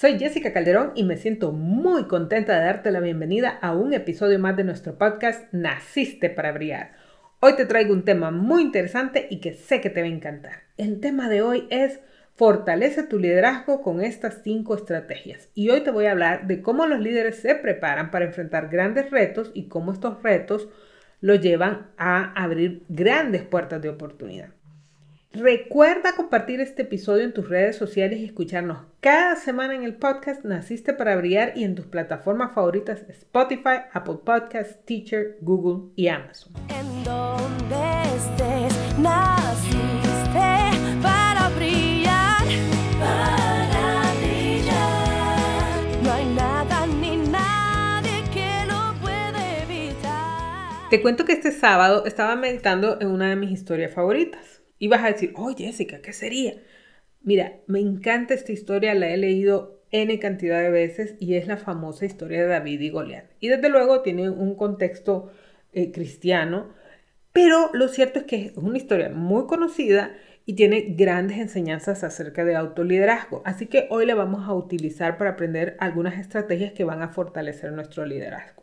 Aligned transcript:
Soy 0.00 0.18
Jessica 0.18 0.54
Calderón 0.54 0.92
y 0.94 1.04
me 1.04 1.18
siento 1.18 1.52
muy 1.52 2.04
contenta 2.04 2.58
de 2.58 2.64
darte 2.64 2.90
la 2.90 3.00
bienvenida 3.00 3.58
a 3.60 3.74
un 3.74 3.92
episodio 3.92 4.38
más 4.38 4.56
de 4.56 4.64
nuestro 4.64 4.96
podcast 4.96 5.52
Naciste 5.52 6.30
para 6.30 6.52
Brillar. 6.52 6.92
Hoy 7.40 7.54
te 7.54 7.66
traigo 7.66 7.92
un 7.92 8.06
tema 8.06 8.30
muy 8.30 8.62
interesante 8.62 9.26
y 9.28 9.40
que 9.40 9.52
sé 9.52 9.82
que 9.82 9.90
te 9.90 10.00
va 10.00 10.06
a 10.06 10.10
encantar. 10.10 10.62
El 10.78 11.00
tema 11.00 11.28
de 11.28 11.42
hoy 11.42 11.66
es 11.68 12.00
Fortalece 12.34 13.02
tu 13.02 13.18
liderazgo 13.18 13.82
con 13.82 14.00
estas 14.00 14.40
cinco 14.42 14.74
estrategias. 14.74 15.50
Y 15.54 15.68
hoy 15.68 15.82
te 15.82 15.90
voy 15.90 16.06
a 16.06 16.12
hablar 16.12 16.46
de 16.46 16.62
cómo 16.62 16.86
los 16.86 17.00
líderes 17.00 17.36
se 17.36 17.54
preparan 17.54 18.10
para 18.10 18.24
enfrentar 18.24 18.70
grandes 18.70 19.10
retos 19.10 19.50
y 19.52 19.68
cómo 19.68 19.92
estos 19.92 20.22
retos 20.22 20.70
los 21.20 21.42
llevan 21.42 21.90
a 21.98 22.32
abrir 22.42 22.84
grandes 22.88 23.42
puertas 23.42 23.82
de 23.82 23.90
oportunidad. 23.90 24.48
Recuerda 25.32 26.16
compartir 26.16 26.60
este 26.60 26.82
episodio 26.82 27.22
en 27.22 27.32
tus 27.32 27.48
redes 27.48 27.76
sociales 27.76 28.18
y 28.18 28.24
escucharnos 28.24 28.78
cada 28.98 29.36
semana 29.36 29.76
en 29.76 29.84
el 29.84 29.94
podcast 29.94 30.44
Naciste 30.44 30.92
para 30.92 31.14
Brillar 31.14 31.52
y 31.54 31.62
en 31.62 31.76
tus 31.76 31.86
plataformas 31.86 32.52
favoritas 32.52 33.04
Spotify, 33.08 33.82
Apple 33.92 34.18
Podcasts, 34.24 34.84
Teacher, 34.84 35.38
Google 35.40 35.92
y 35.94 36.08
Amazon. 36.08 36.52
En 36.68 37.04
donde 37.04 37.76
estés, 38.16 38.98
naciste 38.98 40.40
para 41.00 41.48
brillar, 41.56 42.42
para 42.98 44.12
brillar. 44.18 46.02
No 46.02 46.12
hay 46.12 46.24
nada 46.34 46.86
ni 46.88 47.18
nadie 47.18 48.24
que 48.34 48.66
lo 48.66 49.00
puede 49.00 49.62
evitar. 49.62 50.90
Te 50.90 51.00
cuento 51.00 51.24
que 51.24 51.34
este 51.34 51.52
sábado 51.52 52.04
estaba 52.04 52.34
meditando 52.34 53.00
en 53.00 53.06
una 53.06 53.28
de 53.28 53.36
mis 53.36 53.52
historias 53.52 53.94
favoritas. 53.94 54.59
Y 54.80 54.88
vas 54.88 55.04
a 55.04 55.12
decir, 55.12 55.32
oh 55.36 55.54
Jessica, 55.54 56.00
¿qué 56.00 56.12
sería? 56.12 56.54
Mira, 57.22 57.60
me 57.68 57.80
encanta 57.80 58.34
esta 58.34 58.50
historia, 58.50 58.94
la 58.94 59.10
he 59.10 59.16
leído 59.18 59.82
N 59.92 60.18
cantidad 60.18 60.62
de 60.62 60.70
veces 60.70 61.16
y 61.20 61.34
es 61.34 61.46
la 61.46 61.58
famosa 61.58 62.06
historia 62.06 62.40
de 62.40 62.48
David 62.48 62.80
y 62.80 62.88
Goliat. 62.88 63.26
Y 63.40 63.48
desde 63.48 63.68
luego 63.68 64.00
tiene 64.00 64.30
un 64.30 64.54
contexto 64.54 65.30
eh, 65.74 65.92
cristiano, 65.92 66.70
pero 67.32 67.70
lo 67.74 67.88
cierto 67.88 68.20
es 68.20 68.24
que 68.24 68.46
es 68.46 68.56
una 68.56 68.78
historia 68.78 69.10
muy 69.10 69.46
conocida 69.46 70.16
y 70.46 70.54
tiene 70.54 70.94
grandes 70.96 71.38
enseñanzas 71.38 72.02
acerca 72.02 72.44
de 72.44 72.56
autoliderazgo. 72.56 73.42
Así 73.44 73.66
que 73.66 73.86
hoy 73.90 74.06
la 74.06 74.14
vamos 74.14 74.48
a 74.48 74.54
utilizar 74.54 75.18
para 75.18 75.30
aprender 75.30 75.76
algunas 75.78 76.18
estrategias 76.18 76.72
que 76.72 76.84
van 76.84 77.02
a 77.02 77.08
fortalecer 77.08 77.72
nuestro 77.72 78.06
liderazgo. 78.06 78.59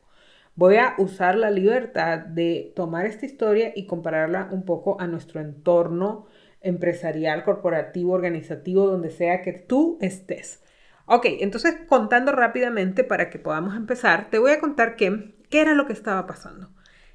Voy 0.57 0.77
a 0.77 0.95
usar 0.97 1.35
la 1.35 1.51
libertad 1.51 2.17
de 2.17 2.73
tomar 2.75 3.05
esta 3.05 3.27
historia 3.27 3.71
y 3.75 3.85
compararla 3.85 4.49
un 4.51 4.65
poco 4.65 4.99
a 4.99 5.05
nuestro 5.05 5.39
entorno 5.39 6.25
empresarial, 6.61 7.43
corporativo, 7.43 8.13
organizativo, 8.13 8.87
donde 8.87 9.11
sea 9.11 9.43
que 9.43 9.53
tú 9.53 9.99
estés. 10.01 10.63
Ok, 11.05 11.27
entonces 11.41 11.75
contando 11.87 12.31
rápidamente 12.31 13.03
para 13.03 13.29
que 13.29 13.37
podamos 13.37 13.75
empezar, 13.75 14.31
te 14.31 14.39
voy 14.39 14.49
a 14.49 14.59
contar 14.59 14.95
que, 14.95 15.35
qué 15.51 15.61
era 15.61 15.75
lo 15.75 15.85
que 15.85 15.93
estaba 15.93 16.25
pasando. 16.25 16.71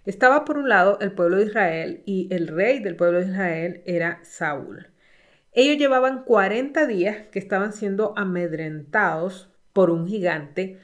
Estaba 0.07 0.45
por 0.45 0.57
un 0.57 0.69
lado 0.69 0.99
el 1.01 1.11
pueblo 1.11 1.39
de 1.39 1.47
Israel 1.47 2.05
y 2.07 2.33
el 2.33 2.47
rey 2.47 2.79
del 2.79 2.95
pueblo 2.95 3.19
de 3.19 3.27
Israel 3.27 3.83
era 3.87 4.21
Saúl. 4.23 4.93
Ellos 5.51 5.79
llevaban 5.79 6.23
40 6.23 6.87
días 6.87 7.27
que 7.33 7.41
estaban 7.41 7.73
siendo 7.73 8.17
amedrentados 8.17 9.53
por 9.73 9.91
un 9.91 10.07
gigante 10.07 10.79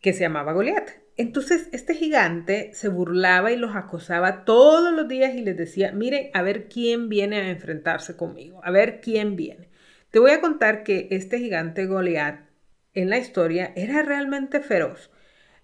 que 0.00 0.12
se 0.12 0.20
llamaba 0.20 0.52
Goliat. 0.52 1.07
Entonces 1.18 1.68
este 1.72 1.94
gigante 1.94 2.70
se 2.74 2.88
burlaba 2.88 3.50
y 3.50 3.56
los 3.56 3.74
acosaba 3.74 4.44
todos 4.44 4.92
los 4.92 5.08
días 5.08 5.34
y 5.34 5.42
les 5.42 5.56
decía, 5.56 5.90
miren, 5.90 6.30
a 6.32 6.42
ver 6.42 6.68
quién 6.68 7.08
viene 7.08 7.38
a 7.38 7.50
enfrentarse 7.50 8.16
conmigo, 8.16 8.60
a 8.62 8.70
ver 8.70 9.00
quién 9.00 9.34
viene. 9.34 9.68
Te 10.12 10.20
voy 10.20 10.30
a 10.30 10.40
contar 10.40 10.84
que 10.84 11.08
este 11.10 11.40
gigante 11.40 11.86
Goliat 11.86 12.46
en 12.94 13.10
la 13.10 13.18
historia 13.18 13.72
era 13.74 14.02
realmente 14.02 14.60
feroz 14.60 15.10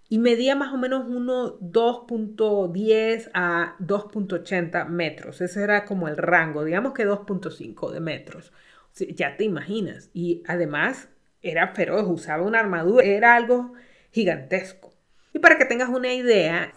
y 0.08 0.18
medía 0.18 0.56
más 0.56 0.72
o 0.72 0.76
menos 0.76 1.06
uno 1.08 1.58
2.10 1.60 3.30
a 3.32 3.76
2.80 3.78 4.88
metros. 4.88 5.40
Ese 5.40 5.62
era 5.62 5.84
como 5.84 6.08
el 6.08 6.16
rango, 6.16 6.64
digamos 6.64 6.94
que 6.94 7.06
2.5 7.06 7.92
de 7.92 8.00
metros. 8.00 8.52
O 9.00 9.04
ya 9.04 9.36
te 9.36 9.44
imaginas. 9.44 10.10
Y 10.12 10.42
además 10.48 11.08
era 11.42 11.68
feroz, 11.74 12.06
usaba 12.08 12.42
una 12.42 12.58
armadura, 12.58 13.04
era 13.04 13.36
algo 13.36 13.72
gigantesco. 14.10 14.93
Y 15.34 15.40
para 15.40 15.58
que 15.58 15.66
tengas 15.66 15.90
una 15.90 16.14
idea, 16.14 16.72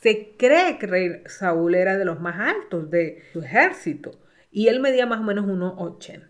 se 0.00 0.36
cree 0.36 0.78
que 0.78 1.22
Saúl 1.26 1.74
era 1.74 1.96
de 1.96 2.04
los 2.04 2.20
más 2.20 2.38
altos 2.38 2.90
de 2.90 3.22
su 3.32 3.40
ejército 3.40 4.12
y 4.52 4.68
él 4.68 4.78
medía 4.78 5.06
más 5.06 5.20
o 5.20 5.24
menos 5.24 5.46
1,80. 5.46 6.28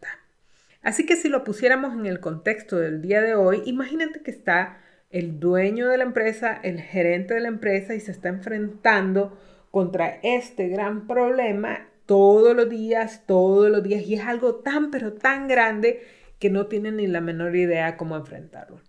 Así 0.83 1.05
que 1.05 1.17
si 1.17 1.29
lo 1.29 1.45
pusiéramos 1.45 1.93
en 1.95 2.07
el 2.07 2.21
contexto 2.21 2.79
del 2.79 3.03
día 3.03 3.21
de 3.21 3.35
hoy, 3.35 3.63
imagínate 3.67 4.23
que 4.23 4.31
está 4.31 4.79
el 5.11 5.41
dueño 5.41 5.89
de 5.89 5.99
la 5.99 6.05
empresa, 6.05 6.59
el 6.63 6.81
gerente 6.81 7.35
de 7.35 7.41
la 7.41 7.49
empresa 7.49 7.95
y 7.95 8.01
se 8.01 8.13
está 8.13 8.29
enfrentando 8.29 9.37
contra 9.71 10.21
este 10.23 10.69
gran 10.69 11.09
problema 11.09 11.89
todos 12.07 12.55
los 12.55 12.69
días, 12.69 13.25
todos 13.27 13.71
los 13.71 13.83
días 13.83 14.03
y 14.03 14.15
es 14.15 14.25
algo 14.25 14.57
tan 14.57 14.91
pero 14.91 15.15
tan 15.15 15.49
grande 15.49 16.03
que 16.39 16.51
no 16.51 16.67
tienen 16.67 16.97
ni 16.97 17.07
la 17.07 17.21
menor 17.21 17.57
idea 17.57 17.97
cómo 17.97 18.17
enfrentarlo. 18.17 18.81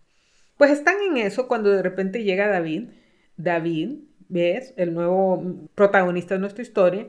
Pues 0.57 0.71
están 0.71 0.95
en 1.01 1.17
eso 1.17 1.47
cuando 1.47 1.69
de 1.71 1.81
repente 1.81 2.23
llega 2.23 2.47
David, 2.47 2.89
David, 3.37 3.99
¿ves? 4.29 4.73
El 4.77 4.93
nuevo 4.93 5.69
protagonista 5.75 6.35
de 6.35 6.41
nuestra 6.41 6.61
historia, 6.61 7.07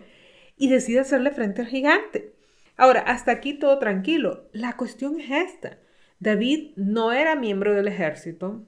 y 0.57 0.69
decide 0.69 1.01
hacerle 1.01 1.31
frente 1.31 1.63
al 1.63 1.69
gigante. 1.69 2.35
Ahora, 2.77 3.01
hasta 3.01 3.33
aquí 3.33 3.55
todo 3.55 3.79
tranquilo. 3.79 4.49
La 4.53 4.77
cuestión 4.77 5.21
es 5.21 5.31
esta. 5.31 5.79
David 6.21 6.73
no 6.77 7.13
era 7.13 7.37
miembro 7.37 7.75
del 7.75 7.89
ejército, 7.89 8.65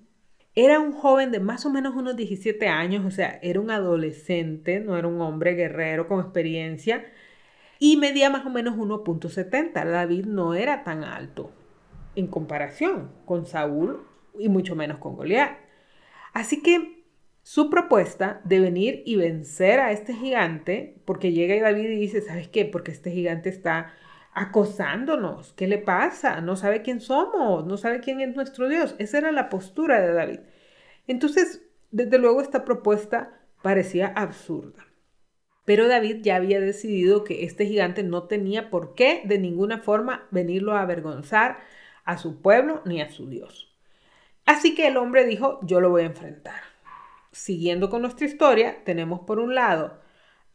era 0.54 0.80
un 0.80 0.92
joven 0.92 1.32
de 1.32 1.40
más 1.40 1.66
o 1.66 1.70
menos 1.70 1.94
unos 1.94 2.16
17 2.16 2.66
años, 2.66 3.04
o 3.04 3.10
sea, 3.10 3.38
era 3.42 3.60
un 3.60 3.70
adolescente, 3.70 4.80
no 4.80 4.96
era 4.96 5.06
un 5.06 5.20
hombre 5.20 5.52
guerrero 5.54 6.08
con 6.08 6.20
experiencia, 6.20 7.04
y 7.78 7.98
medía 7.98 8.30
más 8.30 8.46
o 8.46 8.50
menos 8.50 8.74
1.70. 8.76 9.84
David 9.84 10.24
no 10.24 10.54
era 10.54 10.82
tan 10.82 11.04
alto 11.04 11.50
en 12.14 12.26
comparación 12.26 13.10
con 13.26 13.44
Saúl 13.44 14.06
y 14.38 14.48
mucho 14.48 14.76
menos 14.76 14.98
con 14.98 15.16
Goliat. 15.16 15.58
Así 16.32 16.62
que 16.62 17.04
su 17.42 17.70
propuesta 17.70 18.40
de 18.44 18.60
venir 18.60 19.02
y 19.06 19.16
vencer 19.16 19.78
a 19.80 19.92
este 19.92 20.12
gigante, 20.14 21.00
porque 21.04 21.32
llega 21.32 21.62
David 21.62 21.90
y 21.90 21.96
dice, 21.96 22.20
¿sabes 22.20 22.48
qué? 22.48 22.64
Porque 22.64 22.90
este 22.90 23.10
gigante 23.10 23.48
está 23.48 23.92
acosándonos. 24.32 25.52
¿Qué 25.54 25.66
le 25.66 25.78
pasa? 25.78 26.40
No 26.40 26.56
sabe 26.56 26.82
quién 26.82 27.00
somos, 27.00 27.64
no 27.64 27.76
sabe 27.76 28.00
quién 28.00 28.20
es 28.20 28.34
nuestro 28.34 28.68
Dios. 28.68 28.94
Esa 28.98 29.18
era 29.18 29.32
la 29.32 29.48
postura 29.48 30.00
de 30.00 30.12
David. 30.12 30.40
Entonces, 31.06 31.62
desde 31.90 32.18
luego 32.18 32.42
esta 32.42 32.64
propuesta 32.64 33.40
parecía 33.62 34.08
absurda. 34.08 34.84
Pero 35.64 35.88
David 35.88 36.18
ya 36.22 36.36
había 36.36 36.60
decidido 36.60 37.24
que 37.24 37.44
este 37.44 37.66
gigante 37.66 38.02
no 38.02 38.24
tenía 38.24 38.70
por 38.70 38.94
qué 38.94 39.22
de 39.24 39.38
ninguna 39.38 39.78
forma 39.78 40.28
venirlo 40.30 40.74
a 40.74 40.82
avergonzar 40.82 41.58
a 42.04 42.18
su 42.18 42.40
pueblo 42.42 42.82
ni 42.84 43.00
a 43.00 43.10
su 43.10 43.28
Dios. 43.28 43.65
Así 44.46 44.74
que 44.74 44.86
el 44.86 44.96
hombre 44.96 45.26
dijo, 45.26 45.60
yo 45.62 45.80
lo 45.80 45.90
voy 45.90 46.02
a 46.02 46.06
enfrentar. 46.06 46.62
Siguiendo 47.32 47.90
con 47.90 48.02
nuestra 48.02 48.26
historia, 48.26 48.78
tenemos 48.84 49.20
por 49.20 49.38
un 49.38 49.54
lado 49.54 50.00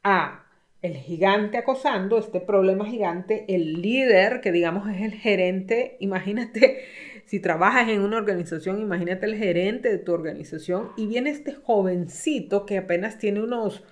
a 0.03 0.45
el 0.81 0.95
gigante 0.95 1.57
acosando, 1.57 2.17
este 2.17 2.39
problema 2.39 2.85
gigante, 2.85 3.45
el 3.49 3.81
líder, 3.81 4.41
que 4.41 4.51
digamos 4.51 4.89
es 4.89 5.01
el 5.01 5.13
gerente, 5.13 5.97
imagínate, 5.99 6.85
si 7.25 7.39
trabajas 7.39 7.89
en 7.89 8.01
una 8.01 8.17
organización, 8.17 8.81
imagínate 8.81 9.25
el 9.25 9.35
gerente 9.35 9.89
de 9.89 9.99
tu 9.99 10.13
organización, 10.13 10.91
y 10.97 11.05
viene 11.05 11.29
este 11.29 11.53
jovencito 11.53 12.65
que 12.65 12.77
apenas 12.77 13.19
tiene 13.19 13.43
unos, 13.43 13.83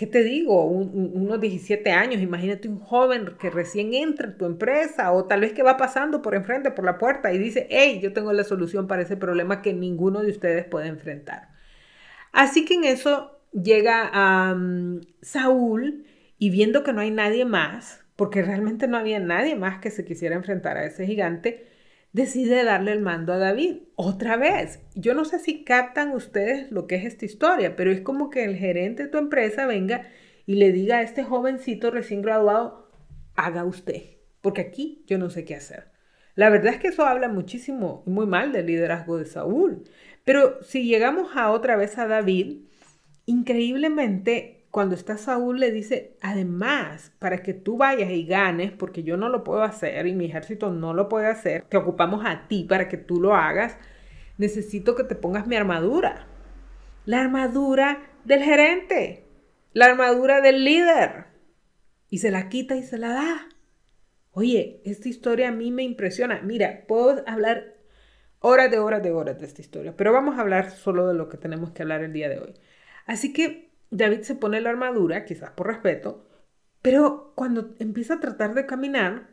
¿qué 0.00 0.06
te 0.06 0.24
digo? 0.24 0.64
unos 0.64 1.40
17 1.42 1.90
años, 1.92 2.22
imagínate 2.22 2.68
un 2.68 2.80
joven 2.80 3.36
que 3.38 3.50
recién 3.50 3.92
entra 3.92 4.28
en 4.28 4.38
tu 4.38 4.46
empresa 4.46 5.12
o 5.12 5.26
tal 5.26 5.42
vez 5.42 5.52
que 5.52 5.62
va 5.62 5.76
pasando 5.76 6.22
por 6.22 6.34
enfrente, 6.34 6.70
por 6.70 6.86
la 6.86 6.96
puerta 6.96 7.34
y 7.34 7.38
dice, 7.38 7.66
hey, 7.68 8.00
yo 8.02 8.14
tengo 8.14 8.32
la 8.32 8.44
solución 8.44 8.86
para 8.86 9.02
ese 9.02 9.18
problema 9.18 9.60
que 9.60 9.74
ninguno 9.74 10.22
de 10.22 10.30
ustedes 10.30 10.64
puede 10.64 10.88
enfrentar. 10.88 11.50
Así 12.32 12.64
que 12.64 12.74
en 12.74 12.84
eso 12.84 13.42
llega 13.52 14.10
Saúl 15.20 16.06
Y 16.38 16.48
viendo 16.48 16.82
que 16.82 16.94
no 16.94 17.02
hay 17.02 17.10
nadie 17.10 17.44
más, 17.44 18.02
porque 18.16 18.40
realmente 18.40 18.88
no 18.88 18.96
había 18.96 19.20
nadie 19.20 19.54
más 19.54 19.80
que 19.80 19.90
se 19.90 20.06
quisiera 20.06 20.34
enfrentar 20.34 20.78
a 20.78 20.86
ese 20.86 21.04
gigante, 21.04 21.66
decide 22.12 22.64
darle 22.64 22.92
el 22.92 23.00
mando 23.00 23.32
a 23.32 23.38
David. 23.38 23.78
Otra 23.96 24.36
vez, 24.36 24.80
yo 24.94 25.14
no 25.14 25.24
sé 25.24 25.38
si 25.38 25.64
captan 25.64 26.12
ustedes 26.12 26.70
lo 26.70 26.86
que 26.86 26.96
es 26.96 27.04
esta 27.04 27.24
historia, 27.24 27.76
pero 27.76 27.90
es 27.90 28.00
como 28.00 28.30
que 28.30 28.44
el 28.44 28.56
gerente 28.56 29.04
de 29.04 29.08
tu 29.08 29.18
empresa 29.18 29.66
venga 29.66 30.08
y 30.46 30.54
le 30.54 30.72
diga 30.72 30.98
a 30.98 31.02
este 31.02 31.22
jovencito 31.22 31.90
recién 31.90 32.22
graduado, 32.22 32.90
haga 33.36 33.64
usted, 33.64 34.02
porque 34.40 34.62
aquí 34.62 35.04
yo 35.06 35.18
no 35.18 35.30
sé 35.30 35.44
qué 35.44 35.54
hacer. 35.54 35.90
La 36.34 36.48
verdad 36.48 36.74
es 36.74 36.80
que 36.80 36.88
eso 36.88 37.04
habla 37.04 37.28
muchísimo 37.28 38.02
y 38.06 38.10
muy 38.10 38.26
mal 38.26 38.52
del 38.52 38.66
liderazgo 38.66 39.18
de 39.18 39.26
Saúl. 39.26 39.84
Pero 40.24 40.62
si 40.62 40.84
llegamos 40.84 41.36
a 41.36 41.50
otra 41.50 41.76
vez 41.76 41.98
a 41.98 42.06
David, 42.06 42.64
increíblemente 43.26 44.59
cuando 44.70 44.94
está 44.94 45.16
Saúl 45.16 45.58
le 45.58 45.72
dice, 45.72 46.16
además, 46.20 47.12
para 47.18 47.42
que 47.42 47.54
tú 47.54 47.76
vayas 47.76 48.10
y 48.10 48.24
ganes, 48.24 48.70
porque 48.70 49.02
yo 49.02 49.16
no 49.16 49.28
lo 49.28 49.42
puedo 49.42 49.62
hacer 49.62 50.06
y 50.06 50.14
mi 50.14 50.26
ejército 50.26 50.70
no 50.70 50.94
lo 50.94 51.08
puede 51.08 51.26
hacer, 51.26 51.64
te 51.68 51.76
ocupamos 51.76 52.24
a 52.24 52.46
ti 52.46 52.64
para 52.68 52.88
que 52.88 52.96
tú 52.96 53.20
lo 53.20 53.34
hagas, 53.34 53.76
necesito 54.38 54.94
que 54.94 55.04
te 55.04 55.16
pongas 55.16 55.46
mi 55.46 55.56
armadura. 55.56 56.26
La 57.04 57.20
armadura 57.20 58.10
del 58.24 58.42
gerente, 58.42 59.24
la 59.72 59.86
armadura 59.86 60.40
del 60.40 60.64
líder. 60.64 61.26
Y 62.08 62.18
se 62.18 62.30
la 62.30 62.48
quita 62.48 62.76
y 62.76 62.82
se 62.82 62.98
la 62.98 63.08
da. 63.08 63.48
Oye, 64.32 64.82
esta 64.84 65.08
historia 65.08 65.48
a 65.48 65.52
mí 65.52 65.72
me 65.72 65.82
impresiona. 65.82 66.42
Mira, 66.42 66.84
puedo 66.86 67.24
hablar 67.26 67.76
horas 68.38 68.70
de 68.70 68.78
horas 68.78 69.02
de 69.02 69.10
horas 69.10 69.38
de 69.38 69.46
esta 69.46 69.60
historia, 69.60 69.96
pero 69.96 70.12
vamos 70.12 70.38
a 70.38 70.42
hablar 70.42 70.70
solo 70.70 71.06
de 71.08 71.14
lo 71.14 71.28
que 71.28 71.36
tenemos 71.36 71.72
que 71.72 71.82
hablar 71.82 72.02
el 72.02 72.12
día 72.12 72.28
de 72.28 72.38
hoy. 72.38 72.54
Así 73.06 73.32
que 73.32 73.69
David 73.90 74.22
se 74.22 74.36
pone 74.36 74.60
la 74.60 74.70
armadura, 74.70 75.24
quizás 75.24 75.50
por 75.50 75.66
respeto, 75.66 76.24
pero 76.82 77.32
cuando 77.34 77.74
empieza 77.78 78.14
a 78.14 78.20
tratar 78.20 78.54
de 78.54 78.66
caminar, 78.66 79.28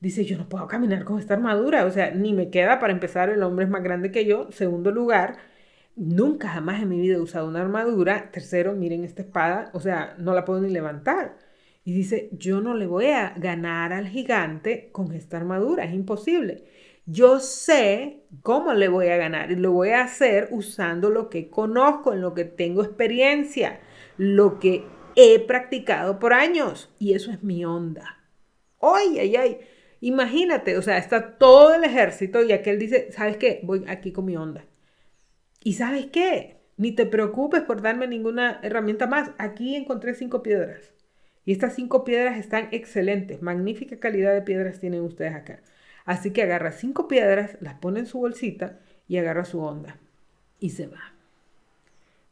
dice, 0.00 0.24
yo 0.24 0.36
no 0.36 0.48
puedo 0.48 0.66
caminar 0.66 1.04
con 1.04 1.18
esta 1.18 1.34
armadura, 1.34 1.84
o 1.84 1.90
sea, 1.90 2.10
ni 2.10 2.32
me 2.32 2.50
queda 2.50 2.78
para 2.78 2.92
empezar, 2.92 3.30
el 3.30 3.42
hombre 3.42 3.64
es 3.64 3.70
más 3.70 3.82
grande 3.82 4.10
que 4.12 4.24
yo, 4.24 4.50
segundo 4.52 4.90
lugar, 4.90 5.38
nunca 5.96 6.48
jamás 6.48 6.82
en 6.82 6.88
mi 6.90 7.00
vida 7.00 7.16
he 7.16 7.20
usado 7.20 7.48
una 7.48 7.62
armadura, 7.62 8.30
tercero, 8.32 8.74
miren 8.74 9.04
esta 9.04 9.22
espada, 9.22 9.70
o 9.72 9.80
sea, 9.80 10.14
no 10.18 10.34
la 10.34 10.44
puedo 10.44 10.60
ni 10.60 10.70
levantar. 10.70 11.38
Y 11.84 11.92
dice, 11.94 12.28
yo 12.32 12.60
no 12.60 12.74
le 12.74 12.86
voy 12.86 13.06
a 13.06 13.34
ganar 13.36 13.92
al 13.92 14.06
gigante 14.08 14.90
con 14.92 15.12
esta 15.12 15.36
armadura, 15.36 15.84
es 15.84 15.94
imposible. 15.94 16.64
Yo 17.06 17.40
sé 17.40 18.24
cómo 18.42 18.72
le 18.74 18.86
voy 18.88 19.08
a 19.08 19.16
ganar 19.16 19.50
y 19.50 19.56
lo 19.56 19.72
voy 19.72 19.90
a 19.90 20.02
hacer 20.02 20.48
usando 20.52 21.10
lo 21.10 21.28
que 21.28 21.48
conozco, 21.50 22.12
en 22.12 22.20
lo 22.20 22.34
que 22.34 22.44
tengo 22.44 22.84
experiencia 22.84 23.80
lo 24.16 24.58
que 24.58 24.84
he 25.16 25.38
practicado 25.40 26.18
por 26.18 26.32
años 26.32 26.90
y 26.98 27.14
eso 27.14 27.30
es 27.30 27.42
mi 27.42 27.64
onda. 27.64 28.18
¡Ay, 28.80 29.18
ay, 29.18 29.36
ay! 29.36 29.58
Imagínate, 30.00 30.76
o 30.76 30.82
sea, 30.82 30.98
está 30.98 31.38
todo 31.38 31.74
el 31.74 31.84
ejército 31.84 32.42
y 32.42 32.52
aquel 32.52 32.78
dice, 32.78 33.12
¿sabes 33.12 33.36
qué? 33.36 33.60
Voy 33.62 33.84
aquí 33.86 34.10
con 34.12 34.24
mi 34.24 34.36
onda. 34.36 34.64
¿Y 35.62 35.74
sabes 35.74 36.06
qué? 36.06 36.56
Ni 36.76 36.90
te 36.92 37.06
preocupes 37.06 37.62
por 37.62 37.82
darme 37.82 38.08
ninguna 38.08 38.58
herramienta 38.64 39.06
más. 39.06 39.30
Aquí 39.38 39.76
encontré 39.76 40.14
cinco 40.14 40.42
piedras. 40.42 40.92
Y 41.44 41.52
estas 41.52 41.74
cinco 41.74 42.04
piedras 42.04 42.38
están 42.38 42.68
excelentes. 42.72 43.42
Magnífica 43.42 44.00
calidad 44.00 44.32
de 44.34 44.42
piedras 44.42 44.80
tienen 44.80 45.02
ustedes 45.02 45.34
acá. 45.34 45.62
Así 46.04 46.32
que 46.32 46.42
agarra 46.42 46.72
cinco 46.72 47.06
piedras, 47.06 47.56
las 47.60 47.74
pone 47.74 48.00
en 48.00 48.06
su 48.06 48.18
bolsita 48.18 48.80
y 49.06 49.18
agarra 49.18 49.44
su 49.44 49.60
onda. 49.60 49.98
Y 50.58 50.70
se 50.70 50.88
va. 50.88 51.14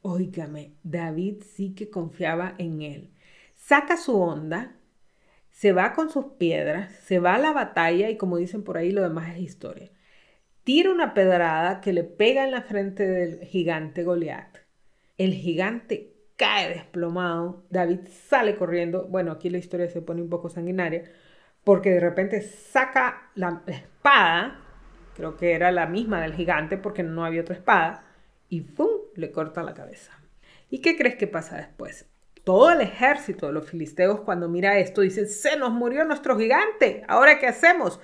Óigame, 0.03 0.75
David 0.83 1.43
sí 1.43 1.75
que 1.75 1.91
confiaba 1.91 2.55
en 2.59 2.83
él. 2.83 3.11
Saca 3.55 3.97
su 3.97 4.21
onda, 4.21 4.77
se 5.51 5.73
va 5.73 5.93
con 5.93 6.11
sus 6.11 6.25
piedras, 6.39 6.93
se 7.05 7.19
va 7.19 7.35
a 7.35 7.39
la 7.39 7.53
batalla 7.53 8.09
y 8.09 8.17
como 8.17 8.39
dicen 8.39 8.63
por 8.65 8.79
ahí, 8.79 8.93
lo 8.93 9.03
demás 9.03 9.35
es 9.35 9.41
historia. 9.41 9.91
Tira 10.65 10.91
una 10.91 11.15
pedrada 11.15 11.81
que 11.81 11.93
le 11.93 12.05
pega 12.05 12.45
en 12.45 12.53
la 12.53 12.63
frente 12.63 13.07
del 13.07 13.45
gigante 13.45 14.05
Goliat. 14.05 14.59
El 15.19 15.35
gigante 15.35 16.15
cae 16.37 16.71
desplomado. 16.71 17.67
David 17.71 18.01
sale 18.09 18.57
corriendo. 18.57 19.07
Bueno, 19.09 19.33
aquí 19.33 19.51
la 19.51 19.59
historia 19.59 19.89
se 19.89 20.01
pone 20.01 20.23
un 20.23 20.31
poco 20.31 20.49
sanguinaria 20.49 21.05
porque 21.65 21.91
de 21.91 22.01
repente 22.01 22.41
saca 22.43 23.31
la 23.35 23.63
espada, 23.67 24.61
creo 25.15 25.37
que 25.37 25.53
era 25.53 25.71
la 25.73 25.87
misma 25.87 26.23
del 26.23 26.35
gigante 26.35 26.77
porque 26.79 27.03
no 27.03 27.25
había 27.25 27.43
otra 27.43 27.55
espada, 27.55 28.05
y 28.49 28.63
¡pum! 28.63 28.89
Le 29.17 29.31
corta 29.33 29.63
la 29.63 29.75
cabeza. 29.75 30.13
¿Y 30.69 30.81
qué 30.81 30.97
crees 30.97 31.17
que 31.17 31.27
pasa 31.27 31.57
después? 31.57 32.07
Todo 32.45 32.71
el 32.71 32.81
ejército 32.81 33.47
de 33.47 33.53
los 33.53 33.69
filisteos 33.69 34.21
cuando 34.21 34.49
mira 34.49 34.79
esto 34.79 35.03
dice, 35.03 35.27
se 35.27 35.57
nos 35.57 35.73
murió 35.73 36.05
nuestro 36.05 36.39
gigante, 36.39 37.05
¿ahora 37.09 37.39
qué 37.39 37.47
hacemos? 37.47 38.01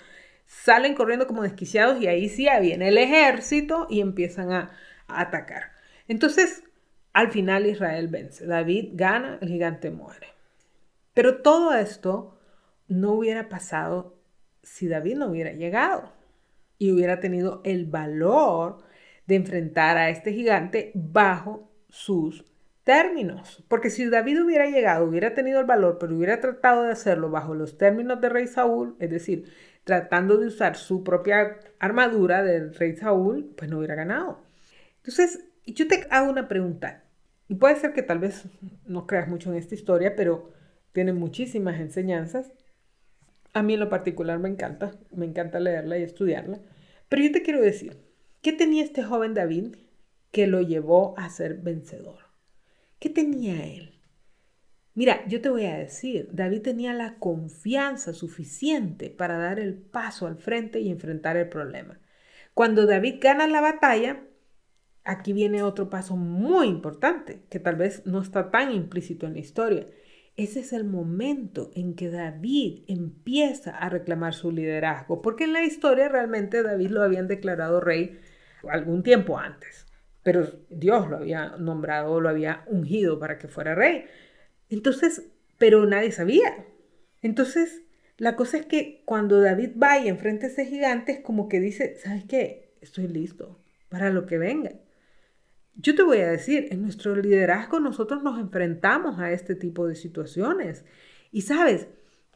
Salen 0.47 0.95
corriendo 0.95 1.27
como 1.27 1.43
desquiciados 1.43 2.01
y 2.01 2.07
ahí 2.07 2.29
sí 2.29 2.47
viene 2.61 2.89
el 2.89 2.99
ejército 2.99 3.87
y 3.89 4.01
empiezan 4.01 4.53
a, 4.53 4.71
a 5.09 5.23
atacar. 5.23 5.73
Entonces, 6.09 6.65
al 7.13 7.31
final 7.31 7.67
Israel 7.67 8.09
vence, 8.09 8.47
David 8.47 8.91
gana, 8.93 9.39
el 9.41 9.49
gigante 9.49 9.91
muere. 9.91 10.29
Pero 11.15 11.41
todo 11.41 11.73
esto 11.73 12.39
no 12.89 13.13
hubiera 13.13 13.49
pasado 13.49 14.19
si 14.63 14.87
David 14.87 15.17
no 15.17 15.29
hubiera 15.29 15.53
llegado 15.53 16.13
y 16.79 16.93
hubiera 16.93 17.21
tenido 17.21 17.63
el 17.65 17.87
valor 17.87 18.85
de 19.27 19.35
enfrentar 19.35 19.97
a 19.97 20.11
este 20.11 20.33
gigante 20.33 20.93
bajo 20.95 21.71
sus 21.89 22.45
términos. 22.85 23.65
Porque 23.69 23.91
si 23.91 24.09
David 24.09 24.45
hubiera 24.45 24.67
llegado, 24.67 25.07
hubiera 25.07 25.35
tenido 25.35 25.61
el 25.61 25.67
valor, 25.67 25.99
pero 25.99 26.17
hubiera 26.17 26.41
tratado 26.41 26.85
de 26.85 26.93
hacerlo 26.93 27.31
bajo 27.31 27.55
los 27.55 27.79
términos 27.79 28.21
de 28.21 28.29
rey 28.29 28.47
Saúl, 28.47 28.97
es 29.01 29.11
decir, 29.11 29.53
tratando 29.83 30.37
de 30.37 30.47
usar 30.47 30.77
su 30.77 31.03
propia 31.03 31.59
armadura 31.79 32.43
del 32.43 32.75
rey 32.75 32.97
Saúl, 32.97 33.53
pues 33.57 33.71
no 33.71 33.79
hubiera 33.79 33.97
ganado. 33.97 34.41
Entonces, 34.99 35.45
yo 35.67 35.89
te 35.89 36.07
hago 36.11 36.31
una 36.31 36.49
pregunta. 36.49 37.03
Y 37.49 37.57
puede 37.57 37.77
ser 37.77 37.93
que 37.93 38.03
tal 38.03 38.19
vez 38.21 38.45
no 38.87 39.07
creas 39.07 39.29
mucho 39.29 39.51
en 39.51 39.59
esta 39.59 39.75
historia, 39.75 40.17
pero 40.17 40.53
tiene 40.93 41.13
muchísimas 41.13 41.81
enseñanzas. 41.81 42.53
A 43.53 43.63
mí 43.63 43.75
en 43.75 43.81
lo 43.81 43.89
particular 43.89 44.39
me 44.39 44.49
encanta, 44.49 44.93
me 45.13 45.27
encanta 45.27 45.61
leerla 45.61 45.99
y 45.99 46.03
estudiarla. 46.03 46.61
Pero 47.09 47.23
yo 47.23 47.33
te 47.33 47.43
quiero 47.43 47.61
decir, 47.61 48.06
¿Qué 48.47 48.53
tenía 48.53 48.85
este 48.85 49.03
joven 49.03 49.35
David 49.35 49.75
que 50.31 50.47
lo 50.47 50.61
llevó 50.63 51.19
a 51.19 51.29
ser 51.31 51.55
vencedor? 51.55 52.19
¿Qué 53.01 53.11
tenía 53.11 53.67
él? 53.67 53.99
Mira, 54.95 55.27
yo 55.27 55.41
te 55.41 55.49
voy 55.49 55.65
a 55.65 55.77
decir, 55.77 56.29
David 56.31 56.63
tenía 56.63 56.93
la 56.93 57.19
confianza 57.19 58.13
suficiente 58.13 59.11
para 59.11 59.37
dar 59.37 59.59
el 59.59 59.75
paso 59.75 60.29
al 60.29 60.37
frente 60.37 60.79
y 60.79 60.91
enfrentar 60.91 61.37
el 61.37 61.49
problema. 61.49 61.99
Cuando 62.55 62.87
David 62.87 63.17
gana 63.21 63.49
la 63.49 63.61
batalla, 63.61 64.23
aquí 65.03 65.33
viene 65.33 65.65
otro 65.65 65.91
paso 65.91 66.15
muy 66.17 66.69
importante, 66.69 67.43
que 67.51 67.59
tal 67.59 67.75
vez 67.75 68.07
no 68.07 68.23
está 68.23 68.53
tan 68.53 68.71
implícito 68.71 69.27
en 69.27 69.33
la 69.33 69.41
historia. 69.41 69.89
Ese 70.37 70.61
es 70.61 70.73
el 70.73 70.85
momento 70.85 71.73
en 71.75 71.97
que 71.97 72.11
David 72.11 72.85
empieza 72.87 73.77
a 73.77 73.89
reclamar 73.89 74.35
su 74.35 74.53
liderazgo, 74.53 75.21
porque 75.21 75.43
en 75.43 75.53
la 75.53 75.65
historia 75.65 76.09
realmente 76.09 76.63
David 76.63 76.91
lo 76.91 77.03
habían 77.03 77.27
declarado 77.27 77.81
rey 77.81 78.21
algún 78.71 79.03
tiempo 79.03 79.39
antes, 79.39 79.87
pero 80.23 80.47
Dios 80.71 81.09
lo 81.09 81.17
había 81.17 81.57
nombrado, 81.57 82.21
lo 82.21 82.29
había 82.29 82.65
ungido 82.67 83.19
para 83.19 83.39
que 83.39 83.49
fuera 83.49 83.75
rey. 83.75 84.05
Entonces, 84.69 85.23
pero 85.59 85.87
nadie 85.87 86.13
sabía. 86.13 86.67
Entonces, 87.23 87.83
la 88.19 88.35
cosa 88.35 88.59
es 88.59 88.67
que 88.67 89.03
cuando 89.05 89.41
David 89.41 89.73
va 89.81 89.99
y 89.99 90.09
enfrenta 90.09 90.47
a 90.47 90.49
ese 90.49 90.67
gigante, 90.67 91.13
es 91.13 91.21
como 91.21 91.49
que 91.49 91.61
dice, 91.61 91.97
¿sabes 91.97 92.25
qué? 92.25 92.75
Estoy 92.81 93.09
listo 93.09 93.61
para 93.89 94.11
lo 94.11 94.27
que 94.27 94.39
venga. 94.39 94.73
Yo 95.75 95.95
te 95.95 96.03
voy 96.03 96.19
a 96.19 96.31
decir, 96.31 96.69
en 96.71 96.83
nuestro 96.83 97.15
liderazgo 97.15 97.81
nosotros 97.81 98.23
nos 98.23 98.39
enfrentamos 98.41 99.19
a 99.19 99.33
este 99.33 99.55
tipo 99.55 99.87
de 99.87 99.95
situaciones. 99.95 100.85
Y 101.31 101.43
sabes, 101.43 101.89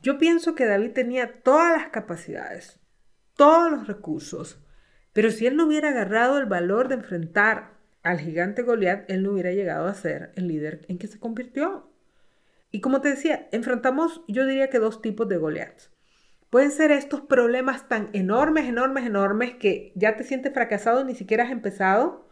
yo 0.03 0.19
pienso 0.19 0.55
que 0.55 0.67
David 0.67 0.93
tenía 0.93 1.41
todas 1.43 1.81
las 1.81 1.89
capacidades, 1.91 2.79
todos 3.37 3.71
los 3.71 3.87
recursos, 3.87 4.63
pero 5.13 5.31
si 5.31 5.47
él 5.47 5.57
no 5.57 5.67
hubiera 5.67 5.91
agarrado 5.91 6.39
el 6.39 6.47
valor 6.47 6.89
de 6.89 6.97
enfrentar 6.97 7.75
al 8.03 8.19
gigante 8.19 8.63
Goliat, 8.63 9.11
él 9.11 9.23
no 9.23 9.33
hubiera 9.33 9.53
llegado 9.53 9.87
a 9.87 9.95
ser 9.95 10.33
el 10.37 10.49
líder 10.49 10.87
en 10.89 10.99
que 10.99 11.07
se 11.07 11.19
convirtió. 11.19 11.91
Y 12.71 12.81
como 12.81 13.01
te 13.01 13.09
decía, 13.09 13.49
enfrentamos, 13.53 14.23
yo 14.29 14.47
diría 14.47 14.71
que 14.71 14.79
dos 14.79 15.03
tipos 15.03 15.29
de 15.29 15.37
Goliaths. 15.37 15.91
Pueden 16.51 16.71
ser 16.71 16.91
estos 16.91 17.21
problemas 17.21 17.89
tan 17.89 18.11
enormes, 18.13 18.67
enormes, 18.67 19.07
enormes 19.07 19.55
que 19.55 19.93
ya 19.95 20.17
te 20.17 20.25
sientes 20.25 20.53
fracasado 20.53 21.05
ni 21.05 21.15
siquiera 21.15 21.45
has 21.45 21.51
empezado. 21.51 22.29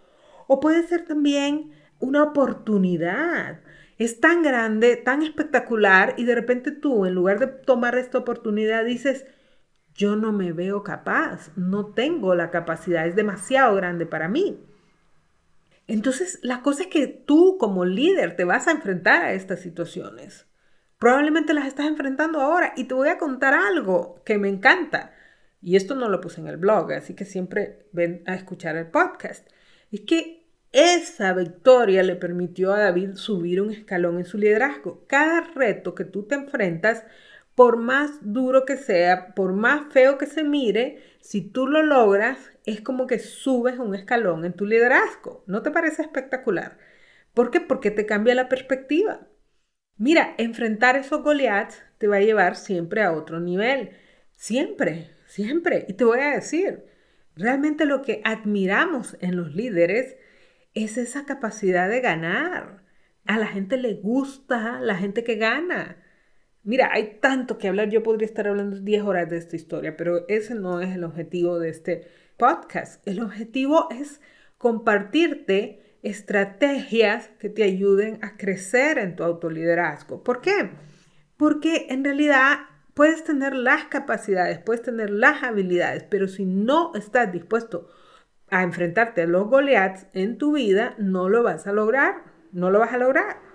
O 0.47 0.61
puede 0.61 0.87
ser 0.87 1.05
también 1.05 1.73
una 2.01 2.23
oportunidad. 2.23 3.61
Es 3.99 4.21
tan 4.21 4.43
grande, 4.43 4.97
tan 4.97 5.23
espectacular 5.23 6.15
y 6.17 6.25
de 6.25 6.35
repente 6.35 6.71
tú, 6.71 7.05
en 7.05 7.15
lugar 7.15 7.39
de 7.41 7.49
tomar 7.49 7.97
esta 7.99 8.19
oportunidad, 8.19 8.85
dices, 8.85 9.27
yo 9.99 10.15
no 10.15 10.33
me 10.33 10.53
veo 10.53 10.85
capaz, 10.85 11.51
no 11.57 11.87
tengo 11.87 12.37
la 12.37 12.53
capacidad, 12.53 13.07
es 13.07 13.17
demasiado 13.17 13.75
grande 13.75 14.07
para 14.07 14.29
mí. 14.29 14.65
Entonces, 15.89 16.39
la 16.43 16.63
cosa 16.63 16.83
es 16.83 16.89
que 16.89 17.09
tú 17.09 17.57
como 17.59 17.85
líder 17.85 18.37
te 18.37 18.45
vas 18.45 18.69
a 18.69 18.71
enfrentar 18.71 19.23
a 19.23 19.33
estas 19.33 19.61
situaciones. 19.61 20.47
Probablemente 20.99 21.53
las 21.53 21.67
estás 21.67 21.87
enfrentando 21.87 22.41
ahora 22.41 22.75
y 22.77 22.85
te 22.85 22.95
voy 22.95 23.09
a 23.09 23.19
contar 23.19 23.55
algo 23.55 24.23
que 24.25 24.39
me 24.39 24.49
encanta. 24.49 25.13
Y 25.61 25.75
esto 25.75 25.97
no 25.97 26.09
lo 26.09 26.21
puse 26.21 26.41
en 26.41 26.47
el 26.47 26.59
blog, 26.59 26.93
así 26.93 27.15
que 27.15 27.25
siempre 27.25 27.89
ven 27.91 28.23
a 28.27 28.37
escuchar 28.37 28.77
el 28.77 28.87
podcast. 28.87 29.49
Es 29.91 30.03
que 30.03 30.47
esa 30.71 31.33
victoria 31.33 32.05
le 32.05 32.15
permitió 32.15 32.73
a 32.73 32.79
David 32.79 33.15
subir 33.15 33.61
un 33.61 33.73
escalón 33.73 34.19
en 34.19 34.27
su 34.27 34.39
liderazgo. 34.39 35.05
Cada 35.09 35.41
reto 35.41 35.97
que 35.97 36.05
tú 36.05 36.23
te 36.23 36.37
enfrentas, 36.37 37.05
por 37.59 37.77
más 37.77 38.21
duro 38.21 38.65
que 38.65 38.77
sea, 38.77 39.35
por 39.35 39.53
más 39.53 39.93
feo 39.93 40.17
que 40.17 40.27
se 40.27 40.45
mire, 40.45 41.03
si 41.21 41.41
tú 41.41 41.67
lo 41.67 41.83
logras, 41.83 42.39
es 42.67 42.81
como 42.83 43.09
que 43.09 43.19
subes 43.19 43.81
un 43.81 43.97
escalón 43.97 44.45
en 44.45 44.53
tu 44.53 44.65
liderazgo. 44.65 45.43
¿No 45.49 45.61
te 45.61 45.73
parece 45.73 46.03
espectacular? 46.03 46.79
¿Por 47.35 47.51
qué? 47.51 47.61
Porque 47.61 47.91
te 47.91 48.07
cambia 48.07 48.37
la 48.37 48.49
perspectiva. 48.49 49.27
Mira, 49.97 50.37
enfrentar 50.39 50.95
esos 50.95 51.25
Goliaths 51.25 51.83
te 51.99 52.07
va 52.07 52.19
a 52.19 52.21
llevar 52.21 52.55
siempre 52.55 53.03
a 53.03 53.11
otro 53.11 53.41
nivel. 53.41 53.91
Siempre, 54.37 55.11
siempre. 55.27 55.85
Y 55.89 55.95
te 55.95 56.05
voy 56.05 56.21
a 56.21 56.37
decir, 56.37 56.85
realmente 57.35 57.87
lo 57.87 58.03
que 58.03 58.21
admiramos 58.23 59.17
en 59.19 59.35
los 59.35 59.57
líderes 59.57 60.17
es 60.75 60.97
esa 60.97 61.27
capacidad 61.27 61.89
de 61.89 62.03
ganar. 62.03 62.85
A 63.27 63.37
la 63.37 63.49
gente 63.49 63.79
le 63.79 63.95
gusta 63.95 64.79
la 64.79 64.95
gente 64.95 65.25
que 65.25 65.35
gana. 65.35 66.05
Mira, 66.69 66.91
hay 66.93 67.17
tanto 67.23 67.57
que 67.57 67.67
hablar. 67.67 67.89
Yo 67.89 68.03
podría 68.03 68.27
estar 68.27 68.47
hablando 68.47 68.79
10 68.79 69.03
horas 69.05 69.31
de 69.31 69.39
esta 69.39 69.57
historia, 69.57 69.97
pero 69.97 70.27
ese 70.29 70.55
no 70.55 70.83
es 70.83 70.95
el 70.95 71.03
objetivo 71.03 71.59
de 71.59 71.71
este 71.71 72.09
podcast. 72.37 73.01
El 73.09 73.23
objetivo 73.23 73.89
es 73.91 74.21
compartirte 74.59 75.97
estrategias 76.03 77.31
que 77.39 77.49
te 77.49 77.63
ayuden 77.63 78.19
a 78.23 78.37
crecer 78.37 78.99
en 78.99 79.17
tu 79.17 79.25
autoliderazgo. 79.25 80.23
¿Por 80.23 80.43
qué? 80.43 80.73
Porque 81.39 81.87
en 81.89 82.05
realidad 82.05 82.59
puedes 82.93 83.25
tener 83.25 83.55
las 83.55 83.85
capacidades, 83.85 84.59
puedes 84.59 84.83
tener 84.83 85.09
las 85.09 85.43
habilidades, 85.45 86.05
pero 86.05 86.29
si 86.29 86.45
no 86.45 86.95
estás 86.95 87.33
dispuesto 87.33 87.89
a 88.51 88.63
enfrentarte 88.63 89.23
a 89.23 89.27
los 89.27 89.49
Goliaths 89.49 90.07
en 90.13 90.37
tu 90.37 90.53
vida, 90.53 90.95
no 90.99 91.31
lo 91.31 91.43
vas 91.43 91.67
a 91.67 91.73
lograr, 91.73 92.25
no 92.53 92.71
lo 92.71 92.79
vas 92.79 92.93
a 92.93 92.99
lograr. 92.99 93.48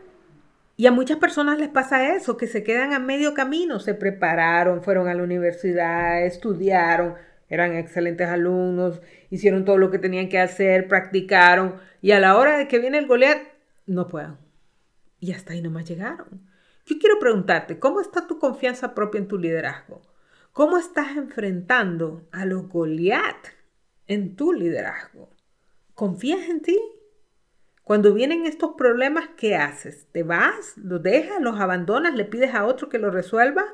Y 0.83 0.87
a 0.87 0.91
muchas 0.91 1.15
personas 1.15 1.59
les 1.59 1.69
pasa 1.69 2.13
eso, 2.13 2.35
que 2.35 2.45
se 2.45 2.61
quedan 2.61 2.91
a 2.91 2.99
medio 2.99 3.33
camino, 3.33 3.79
se 3.79 3.93
prepararon, 3.93 4.83
fueron 4.83 5.07
a 5.07 5.13
la 5.13 5.23
universidad, 5.23 6.25
estudiaron, 6.25 7.15
eran 7.47 7.73
excelentes 7.77 8.27
alumnos, 8.27 8.99
hicieron 9.29 9.63
todo 9.63 9.77
lo 9.77 9.91
que 9.91 9.97
tenían 9.97 10.27
que 10.27 10.39
hacer, 10.39 10.89
practicaron, 10.89 11.75
y 12.01 12.11
a 12.11 12.19
la 12.19 12.35
hora 12.35 12.57
de 12.57 12.67
que 12.67 12.79
viene 12.79 12.97
el 12.97 13.07
Goliat, 13.07 13.37
no 13.85 14.09
puedan. 14.09 14.39
Y 15.21 15.31
hasta 15.31 15.53
ahí 15.53 15.61
nomás 15.61 15.85
llegaron. 15.85 16.49
Yo 16.85 16.97
quiero 16.99 17.17
preguntarte, 17.17 17.79
¿cómo 17.79 18.01
está 18.01 18.27
tu 18.27 18.37
confianza 18.37 18.93
propia 18.93 19.19
en 19.19 19.29
tu 19.29 19.37
liderazgo? 19.37 20.01
¿Cómo 20.51 20.77
estás 20.77 21.15
enfrentando 21.15 22.27
a 22.33 22.43
los 22.43 22.67
Goliat 22.67 23.37
en 24.07 24.35
tu 24.35 24.51
liderazgo? 24.51 25.29
¿Confías 25.93 26.49
en 26.49 26.61
ti? 26.61 26.77
Cuando 27.83 28.13
vienen 28.13 28.45
estos 28.45 28.75
problemas, 28.77 29.29
¿qué 29.35 29.55
haces? 29.55 30.07
¿Te 30.11 30.23
vas? 30.23 30.77
¿Los 30.77 31.03
dejas? 31.03 31.41
¿Los 31.41 31.59
abandonas? 31.59 32.15
¿Le 32.15 32.23
pides 32.23 32.55
a 32.55 32.65
otro 32.65 32.87
que 32.87 32.97
lo 32.97 33.11
resuelva? 33.11 33.65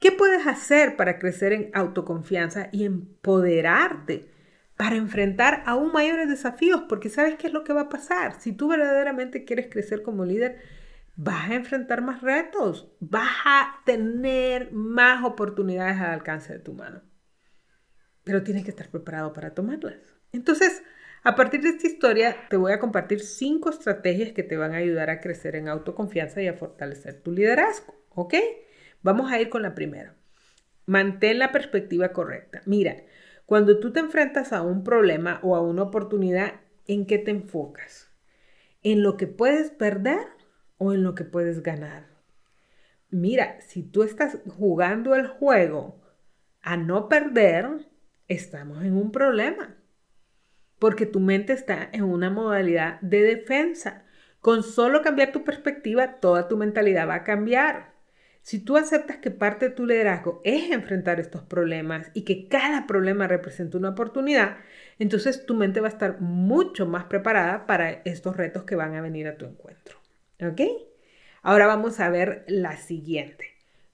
¿Qué 0.00 0.10
puedes 0.10 0.46
hacer 0.46 0.96
para 0.96 1.18
crecer 1.18 1.52
en 1.52 1.70
autoconfianza 1.72 2.70
y 2.72 2.84
empoderarte 2.84 4.30
para 4.76 4.96
enfrentar 4.96 5.62
aún 5.66 5.92
mayores 5.92 6.28
desafíos? 6.28 6.82
Porque 6.88 7.08
sabes 7.08 7.36
qué 7.36 7.46
es 7.46 7.52
lo 7.52 7.62
que 7.62 7.72
va 7.72 7.82
a 7.82 7.88
pasar. 7.88 8.40
Si 8.40 8.52
tú 8.52 8.68
verdaderamente 8.68 9.44
quieres 9.44 9.68
crecer 9.70 10.02
como 10.02 10.24
líder, 10.24 10.58
vas 11.14 11.50
a 11.50 11.54
enfrentar 11.54 12.02
más 12.02 12.22
retos, 12.22 12.90
vas 12.98 13.30
a 13.44 13.82
tener 13.84 14.72
más 14.72 15.22
oportunidades 15.22 16.00
al 16.00 16.12
alcance 16.12 16.54
de 16.54 16.60
tu 16.60 16.72
mano. 16.72 17.02
Pero 18.24 18.42
tienes 18.42 18.64
que 18.64 18.70
estar 18.70 18.88
preparado 18.88 19.32
para 19.32 19.54
tomarlas. 19.54 19.98
Entonces, 20.32 20.82
a 21.22 21.34
partir 21.34 21.60
de 21.60 21.70
esta 21.70 21.86
historia, 21.86 22.36
te 22.48 22.56
voy 22.56 22.72
a 22.72 22.78
compartir 22.78 23.20
cinco 23.20 23.70
estrategias 23.70 24.32
que 24.32 24.42
te 24.42 24.56
van 24.56 24.72
a 24.72 24.78
ayudar 24.78 25.10
a 25.10 25.20
crecer 25.20 25.56
en 25.56 25.68
autoconfianza 25.68 26.42
y 26.42 26.48
a 26.48 26.54
fortalecer 26.54 27.20
tu 27.20 27.32
liderazgo. 27.32 27.94
¿Ok? 28.10 28.34
Vamos 29.02 29.30
a 29.30 29.40
ir 29.40 29.48
con 29.48 29.62
la 29.62 29.74
primera. 29.74 30.14
Mantén 30.86 31.38
la 31.38 31.52
perspectiva 31.52 32.12
correcta. 32.12 32.62
Mira, 32.66 32.96
cuando 33.46 33.78
tú 33.80 33.92
te 33.92 34.00
enfrentas 34.00 34.52
a 34.52 34.62
un 34.62 34.84
problema 34.84 35.40
o 35.42 35.56
a 35.56 35.60
una 35.60 35.82
oportunidad, 35.82 36.60
¿en 36.86 37.06
qué 37.06 37.18
te 37.18 37.30
enfocas? 37.30 38.10
¿En 38.82 39.02
lo 39.02 39.16
que 39.16 39.26
puedes 39.26 39.70
perder 39.70 40.26
o 40.78 40.92
en 40.92 41.02
lo 41.02 41.14
que 41.14 41.24
puedes 41.24 41.62
ganar? 41.62 42.06
Mira, 43.10 43.60
si 43.60 43.82
tú 43.82 44.02
estás 44.02 44.38
jugando 44.48 45.14
el 45.14 45.26
juego 45.26 46.00
a 46.62 46.76
no 46.76 47.08
perder, 47.08 47.88
estamos 48.28 48.84
en 48.84 48.96
un 48.96 49.10
problema. 49.10 49.79
Porque 50.80 51.06
tu 51.06 51.20
mente 51.20 51.52
está 51.52 51.88
en 51.92 52.02
una 52.02 52.30
modalidad 52.30 53.00
de 53.02 53.22
defensa. 53.22 54.02
Con 54.40 54.64
solo 54.64 55.02
cambiar 55.02 55.30
tu 55.30 55.44
perspectiva, 55.44 56.18
toda 56.18 56.48
tu 56.48 56.56
mentalidad 56.56 57.06
va 57.06 57.14
a 57.16 57.24
cambiar. 57.24 57.92
Si 58.42 58.58
tú 58.58 58.76
aceptas 58.76 59.18
que 59.18 59.30
parte 59.30 59.68
de 59.68 59.74
tu 59.74 59.86
liderazgo 59.86 60.40
es 60.44 60.70
enfrentar 60.70 61.20
estos 61.20 61.42
problemas 61.42 62.10
y 62.14 62.22
que 62.22 62.48
cada 62.48 62.86
problema 62.86 63.26
representa 63.26 63.76
una 63.76 63.90
oportunidad, 63.90 64.56
entonces 64.98 65.44
tu 65.44 65.54
mente 65.54 65.80
va 65.80 65.88
a 65.88 65.90
estar 65.90 66.20
mucho 66.20 66.86
más 66.86 67.04
preparada 67.04 67.66
para 67.66 67.90
estos 68.04 68.36
retos 68.36 68.64
que 68.64 68.76
van 68.76 68.94
a 68.94 69.02
venir 69.02 69.28
a 69.28 69.36
tu 69.36 69.44
encuentro. 69.44 69.98
¿Ok? 70.42 70.62
Ahora 71.42 71.66
vamos 71.66 72.00
a 72.00 72.08
ver 72.08 72.44
la 72.48 72.76
siguiente. 72.78 73.49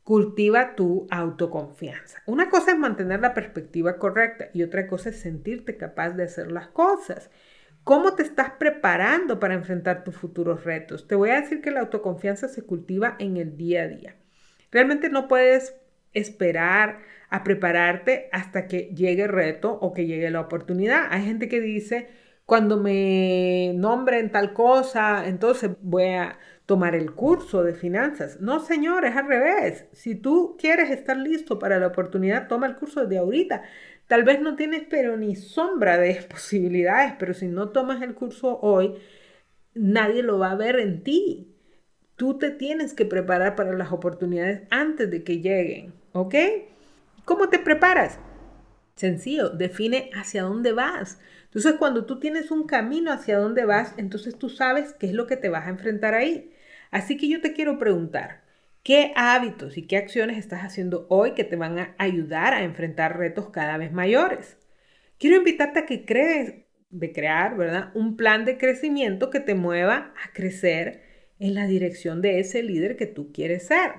Cultiva 0.07 0.77
tu 0.77 1.09
autoconfianza. 1.11 2.23
Una 2.27 2.49
cosa 2.49 2.71
es 2.71 2.79
mantener 2.79 3.19
la 3.19 3.35
perspectiva 3.35 3.99
correcta 3.99 4.51
y 4.55 4.63
otra 4.63 4.87
cosa 4.87 5.09
es 5.09 5.19
sentirte 5.19 5.77
capaz 5.77 6.11
de 6.11 6.23
hacer 6.23 6.53
las 6.53 6.69
cosas. 6.69 7.29
¿Cómo 7.83 8.15
te 8.15 8.23
estás 8.23 8.53
preparando 8.53 9.41
para 9.41 9.55
enfrentar 9.55 10.05
tus 10.05 10.15
futuros 10.15 10.63
retos? 10.63 11.09
Te 11.09 11.17
voy 11.17 11.31
a 11.31 11.41
decir 11.41 11.61
que 11.61 11.73
la 11.73 11.81
autoconfianza 11.81 12.47
se 12.47 12.63
cultiva 12.63 13.17
en 13.19 13.37
el 13.37 13.57
día 13.57 13.83
a 13.83 13.89
día. 13.89 14.17
Realmente 14.71 15.09
no 15.09 15.27
puedes 15.27 15.75
esperar 16.13 17.01
a 17.29 17.43
prepararte 17.43 18.29
hasta 18.31 18.69
que 18.69 18.95
llegue 18.95 19.25
el 19.25 19.31
reto 19.31 19.73
o 19.73 19.93
que 19.93 20.07
llegue 20.07 20.31
la 20.31 20.43
oportunidad. 20.43 21.09
Hay 21.11 21.25
gente 21.25 21.49
que 21.49 21.61
dice, 21.61 22.07
cuando 22.45 22.77
me 22.77 23.73
nombren 23.75 24.31
tal 24.31 24.53
cosa, 24.53 25.27
entonces 25.27 25.73
voy 25.81 26.05
a 26.05 26.39
tomar 26.66 26.96
el 26.96 27.12
curso 27.12 27.62
de 27.62 27.75
finanzas. 27.75 28.40
No, 28.40 28.61
señor, 28.61 29.04
es 29.04 29.16
al 29.16 29.28
revés. 29.28 29.87
Si 29.92 30.16
tú 30.16 30.56
quieres 30.58 30.90
estar 30.90 31.16
listo 31.16 31.58
para 31.58 31.78
la 31.78 31.87
oportunidad, 31.87 32.49
toma 32.49 32.66
el 32.66 32.76
curso 32.76 33.06
de 33.06 33.18
ahorita. 33.18 33.62
Tal 34.08 34.25
vez 34.25 34.40
no 34.40 34.56
tienes 34.56 34.82
pero 34.90 35.16
ni 35.16 35.37
sombra 35.37 35.96
de 35.96 36.14
posibilidades, 36.30 37.14
pero 37.18 37.35
si 37.35 37.46
no 37.46 37.70
tomas 37.70 38.02
el 38.02 38.14
curso 38.14 38.58
hoy, 38.61 38.94
nadie 39.75 40.23
lo 40.23 40.38
va 40.38 40.50
a 40.50 40.56
ver 40.56 40.78
en 40.80 41.02
ti. 41.02 41.52
Tú 42.16 42.38
te 42.38 42.50
tienes 42.50 42.94
que 42.94 43.04
preparar 43.04 43.54
para 43.56 43.73
las 43.75 43.92
oportunidades 43.92 44.62
antes 44.70 45.11
de 45.11 45.23
que 45.23 45.40
lleguen, 45.40 45.94
¿ok? 46.12 46.35
¿Cómo 47.25 47.49
te 47.49 47.58
preparas? 47.58 48.18
Sencillo, 48.96 49.50
define 49.50 50.11
hacia 50.14 50.44
dónde 50.44 50.73
vas. 50.73 51.18
Entonces, 51.44 51.75
cuando 51.78 52.06
tú 52.06 52.18
tienes 52.18 52.50
un 52.50 52.66
camino 52.66 53.12
hacia 53.12 53.38
dónde 53.38 53.66
vas, 53.66 53.94
entonces 53.99 54.38
tú 54.38 54.49
sabes 54.49 54.94
qué 54.94 55.06
es 55.06 55.12
lo 55.12 55.26
que 55.26 55.37
te 55.37 55.50
vas 55.50 55.66
a 55.66 55.70
enfrentar 55.70 56.14
ahí. 56.14 56.50
Así 56.97 57.19
que 57.19 57.29
yo 57.29 57.43
te 57.43 57.53
quiero 57.53 57.79
preguntar, 57.79 58.43
¿qué 58.83 59.12
hábitos 59.17 59.76
y 59.76 59.87
qué 59.87 59.99
acciones 59.99 60.38
estás 60.38 60.62
haciendo 60.62 61.07
hoy 61.11 61.33
que 61.33 61.45
te 61.45 61.55
van 61.55 61.79
a 61.79 61.95
ayudar 61.99 62.55
a 62.55 62.62
enfrentar 62.62 63.19
retos 63.19 63.50
cada 63.50 63.76
vez 63.76 63.93
mayores? 63.93 64.57
Quiero 65.19 65.37
invitarte 65.37 65.81
a 65.81 65.85
que 65.85 66.07
crees 66.07 66.55
de 66.88 67.12
crear, 67.12 67.55
¿verdad? 67.59 67.91
Un 67.95 68.17
plan 68.17 68.47
de 68.47 68.57
crecimiento 68.57 69.29
que 69.29 69.41
te 69.41 69.55
mueva 69.55 70.15
a 70.25 70.33
crecer 70.33 71.03
en 71.38 71.53
la 71.53 71.67
dirección 71.67 72.23
de 72.23 72.41
ese 72.41 72.62
líder 72.62 72.97
que 72.97 73.05
tú 73.05 73.31
quieres 73.31 73.67
ser. 73.67 73.93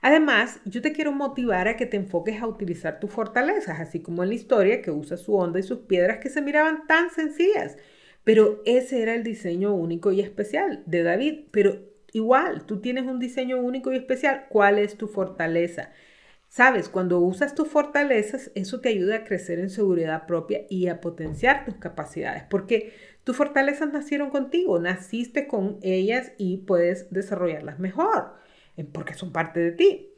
Además, 0.00 0.60
yo 0.64 0.80
te 0.80 0.92
quiero 0.92 1.10
motivar 1.10 1.66
a 1.66 1.76
que 1.76 1.86
te 1.86 1.96
enfoques 1.96 2.40
a 2.40 2.46
utilizar 2.46 3.00
tus 3.00 3.10
fortalezas, 3.10 3.80
así 3.80 4.00
como 4.00 4.22
en 4.22 4.28
la 4.28 4.36
historia 4.36 4.80
que 4.80 4.92
usa 4.92 5.16
su 5.16 5.34
onda 5.34 5.58
y 5.58 5.64
sus 5.64 5.80
piedras 5.80 6.18
que 6.18 6.30
se 6.30 6.40
miraban 6.40 6.86
tan 6.86 7.10
sencillas. 7.10 7.76
Pero 8.22 8.62
ese 8.64 9.02
era 9.02 9.16
el 9.16 9.24
diseño 9.24 9.74
único 9.74 10.12
y 10.12 10.20
especial 10.20 10.84
de 10.86 11.02
David. 11.02 11.46
Pero 11.50 11.97
igual, 12.18 12.64
tú 12.66 12.80
tienes 12.80 13.06
un 13.06 13.18
diseño 13.18 13.58
único 13.58 13.92
y 13.92 13.96
especial. 13.96 14.46
¿Cuál 14.48 14.78
es 14.78 14.96
tu 14.96 15.08
fortaleza? 15.08 15.90
Sabes, 16.48 16.88
cuando 16.88 17.20
usas 17.20 17.54
tus 17.54 17.68
fortalezas, 17.68 18.50
eso 18.54 18.80
te 18.80 18.88
ayuda 18.88 19.16
a 19.16 19.24
crecer 19.24 19.58
en 19.58 19.68
seguridad 19.68 20.26
propia 20.26 20.62
y 20.70 20.88
a 20.88 21.00
potenciar 21.00 21.66
tus 21.66 21.74
capacidades, 21.74 22.44
porque 22.48 22.94
tus 23.22 23.36
fortalezas 23.36 23.92
nacieron 23.92 24.30
contigo, 24.30 24.78
naciste 24.78 25.46
con 25.46 25.78
ellas 25.82 26.32
y 26.38 26.58
puedes 26.58 27.10
desarrollarlas 27.10 27.78
mejor, 27.78 28.34
eh, 28.78 28.84
porque 28.84 29.12
son 29.12 29.32
parte 29.32 29.60
de 29.60 29.72
ti. 29.72 30.08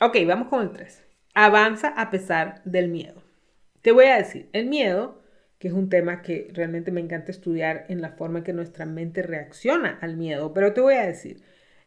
Ok, 0.00 0.16
vamos 0.26 0.48
con 0.48 0.62
el 0.62 0.70
3. 0.70 1.02
Avanza 1.34 1.88
a 1.88 2.10
pesar 2.10 2.62
del 2.64 2.88
miedo. 2.88 3.22
Te 3.82 3.90
voy 3.90 4.04
a 4.04 4.18
decir, 4.18 4.48
el 4.52 4.66
miedo, 4.66 5.21
que 5.62 5.68
es 5.68 5.74
un 5.74 5.88
tema 5.88 6.22
que 6.22 6.48
realmente 6.52 6.90
me 6.90 7.00
encanta 7.00 7.30
estudiar 7.30 7.86
en 7.88 8.00
la 8.00 8.10
forma 8.10 8.38
en 8.38 8.44
que 8.44 8.52
nuestra 8.52 8.84
mente 8.84 9.22
reacciona 9.22 9.96
al 10.00 10.16
miedo, 10.16 10.52
pero 10.52 10.72
te 10.72 10.80
voy 10.80 10.94
a 10.94 11.06
decir, 11.06 11.40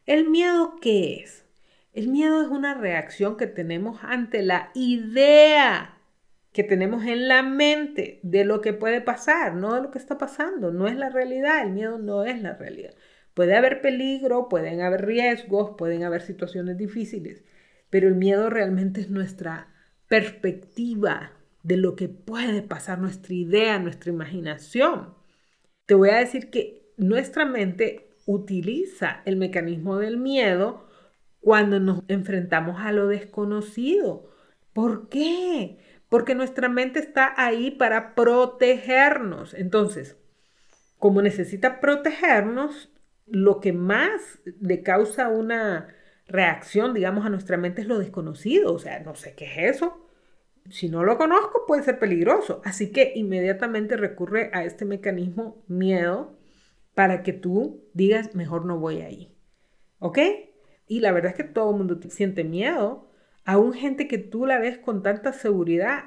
¿el 0.06 0.30
miedo 0.30 0.76
qué 0.80 1.16
es? 1.16 1.44
El 1.92 2.08
miedo 2.08 2.40
es 2.40 2.48
una 2.48 2.72
reacción 2.72 3.36
que 3.36 3.46
tenemos 3.46 3.98
ante 4.02 4.40
la 4.40 4.70
idea 4.72 5.98
que 6.52 6.64
tenemos 6.64 7.04
en 7.04 7.28
la 7.28 7.42
mente 7.42 8.18
de 8.22 8.46
lo 8.46 8.62
que 8.62 8.72
puede 8.72 9.02
pasar, 9.02 9.54
no 9.54 9.74
de 9.74 9.82
lo 9.82 9.90
que 9.90 9.98
está 9.98 10.16
pasando, 10.16 10.72
no 10.72 10.86
es 10.88 10.96
la 10.96 11.10
realidad, 11.10 11.60
el 11.60 11.72
miedo 11.72 11.98
no 11.98 12.24
es 12.24 12.40
la 12.40 12.54
realidad. 12.54 12.94
Puede 13.34 13.56
haber 13.56 13.82
peligro, 13.82 14.48
pueden 14.48 14.80
haber 14.80 15.04
riesgos, 15.04 15.72
pueden 15.76 16.02
haber 16.02 16.22
situaciones 16.22 16.78
difíciles, 16.78 17.44
pero 17.90 18.08
el 18.08 18.14
miedo 18.14 18.48
realmente 18.48 19.02
es 19.02 19.10
nuestra 19.10 19.68
perspectiva 20.08 21.32
de 21.66 21.76
lo 21.76 21.96
que 21.96 22.08
puede 22.08 22.62
pasar, 22.62 23.00
nuestra 23.00 23.34
idea, 23.34 23.78
nuestra 23.80 24.12
imaginación. 24.12 25.14
Te 25.84 25.94
voy 25.94 26.10
a 26.10 26.18
decir 26.18 26.48
que 26.50 26.92
nuestra 26.96 27.44
mente 27.44 28.10
utiliza 28.24 29.22
el 29.24 29.34
mecanismo 29.36 29.98
del 29.98 30.16
miedo 30.16 30.86
cuando 31.40 31.80
nos 31.80 32.04
enfrentamos 32.06 32.80
a 32.80 32.92
lo 32.92 33.08
desconocido. 33.08 34.30
¿Por 34.72 35.08
qué? 35.08 35.78
Porque 36.08 36.36
nuestra 36.36 36.68
mente 36.68 37.00
está 37.00 37.34
ahí 37.36 37.72
para 37.72 38.14
protegernos. 38.14 39.52
Entonces, 39.52 40.16
como 41.00 41.20
necesita 41.20 41.80
protegernos, 41.80 42.92
lo 43.26 43.58
que 43.60 43.72
más 43.72 44.40
le 44.60 44.82
causa 44.84 45.28
una 45.30 45.88
reacción, 46.28 46.94
digamos, 46.94 47.26
a 47.26 47.30
nuestra 47.30 47.56
mente 47.56 47.82
es 47.82 47.88
lo 47.88 47.98
desconocido. 47.98 48.72
O 48.72 48.78
sea, 48.78 49.00
no 49.00 49.16
sé 49.16 49.34
qué 49.34 49.46
es 49.46 49.76
eso. 49.76 50.05
Si 50.70 50.88
no 50.88 51.04
lo 51.04 51.16
conozco, 51.16 51.64
puede 51.66 51.82
ser 51.82 51.98
peligroso. 51.98 52.60
Así 52.64 52.92
que 52.92 53.12
inmediatamente 53.14 53.96
recurre 53.96 54.50
a 54.52 54.64
este 54.64 54.84
mecanismo 54.84 55.64
miedo 55.68 56.36
para 56.94 57.22
que 57.22 57.32
tú 57.32 57.84
digas, 57.92 58.34
mejor 58.34 58.64
no 58.64 58.78
voy 58.78 59.00
ahí. 59.02 59.36
¿Ok? 59.98 60.18
Y 60.86 61.00
la 61.00 61.12
verdad 61.12 61.32
es 61.32 61.36
que 61.36 61.44
todo 61.44 61.70
el 61.70 61.76
mundo 61.76 61.98
siente 62.08 62.44
miedo. 62.44 63.10
Aún 63.44 63.72
gente 63.72 64.08
que 64.08 64.18
tú 64.18 64.46
la 64.46 64.58
ves 64.58 64.78
con 64.78 65.02
tanta 65.02 65.32
seguridad. 65.32 66.04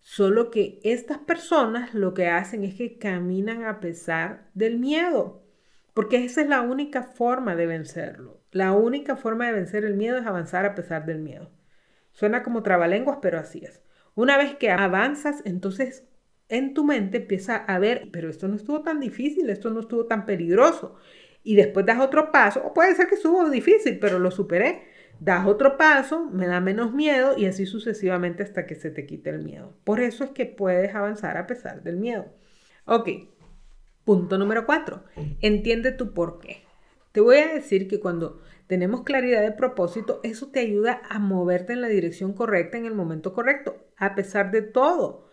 Solo 0.00 0.50
que 0.50 0.80
estas 0.82 1.18
personas 1.18 1.94
lo 1.94 2.14
que 2.14 2.28
hacen 2.28 2.64
es 2.64 2.74
que 2.74 2.98
caminan 2.98 3.64
a 3.64 3.80
pesar 3.80 4.50
del 4.54 4.78
miedo. 4.78 5.42
Porque 5.94 6.24
esa 6.24 6.42
es 6.42 6.48
la 6.48 6.60
única 6.60 7.04
forma 7.04 7.54
de 7.54 7.66
vencerlo. 7.66 8.40
La 8.50 8.72
única 8.72 9.16
forma 9.16 9.46
de 9.46 9.52
vencer 9.52 9.84
el 9.84 9.94
miedo 9.94 10.18
es 10.18 10.26
avanzar 10.26 10.64
a 10.66 10.74
pesar 10.74 11.06
del 11.06 11.20
miedo. 11.20 11.50
Suena 12.12 12.42
como 12.42 12.62
trabalenguas, 12.62 13.18
pero 13.22 13.38
así 13.38 13.64
es. 13.64 13.80
Una 14.14 14.36
vez 14.36 14.56
que 14.56 14.70
avanzas, 14.70 15.42
entonces 15.44 16.04
en 16.48 16.74
tu 16.74 16.84
mente 16.84 17.18
empieza 17.18 17.56
a 17.56 17.78
ver, 17.78 18.08
pero 18.12 18.30
esto 18.30 18.48
no 18.48 18.56
estuvo 18.56 18.82
tan 18.82 19.00
difícil, 19.00 19.50
esto 19.50 19.70
no 19.70 19.80
estuvo 19.80 20.06
tan 20.06 20.26
peligroso. 20.26 20.96
Y 21.42 21.56
después 21.56 21.84
das 21.86 22.00
otro 22.00 22.32
paso, 22.32 22.62
o 22.64 22.72
puede 22.72 22.94
ser 22.94 23.08
que 23.08 23.16
estuvo 23.16 23.48
difícil, 23.50 23.98
pero 23.98 24.18
lo 24.18 24.30
superé. 24.30 24.82
Das 25.20 25.46
otro 25.46 25.76
paso, 25.76 26.28
me 26.30 26.46
da 26.46 26.60
menos 26.60 26.92
miedo 26.92 27.34
y 27.36 27.46
así 27.46 27.66
sucesivamente 27.66 28.42
hasta 28.42 28.66
que 28.66 28.74
se 28.74 28.90
te 28.90 29.06
quite 29.06 29.30
el 29.30 29.42
miedo. 29.42 29.76
Por 29.84 30.00
eso 30.00 30.24
es 30.24 30.30
que 30.30 30.46
puedes 30.46 30.94
avanzar 30.94 31.36
a 31.36 31.46
pesar 31.46 31.82
del 31.82 31.96
miedo. 31.96 32.26
Ok, 32.86 33.08
Punto 34.04 34.36
número 34.36 34.66
cuatro, 34.66 35.02
entiende 35.40 35.90
tu 35.90 36.12
por 36.12 36.38
qué. 36.38 36.62
Te 37.12 37.20
voy 37.20 37.38
a 37.38 37.54
decir 37.54 37.88
que 37.88 38.00
cuando 38.00 38.42
tenemos 38.66 39.02
claridad 39.02 39.42
de 39.42 39.52
propósito, 39.52 40.20
eso 40.22 40.48
te 40.48 40.60
ayuda 40.60 41.02
a 41.08 41.18
moverte 41.18 41.72
en 41.72 41.80
la 41.80 41.88
dirección 41.88 42.32
correcta 42.32 42.78
en 42.78 42.86
el 42.86 42.94
momento 42.94 43.32
correcto, 43.32 43.76
a 43.96 44.14
pesar 44.14 44.50
de 44.50 44.62
todo. 44.62 45.28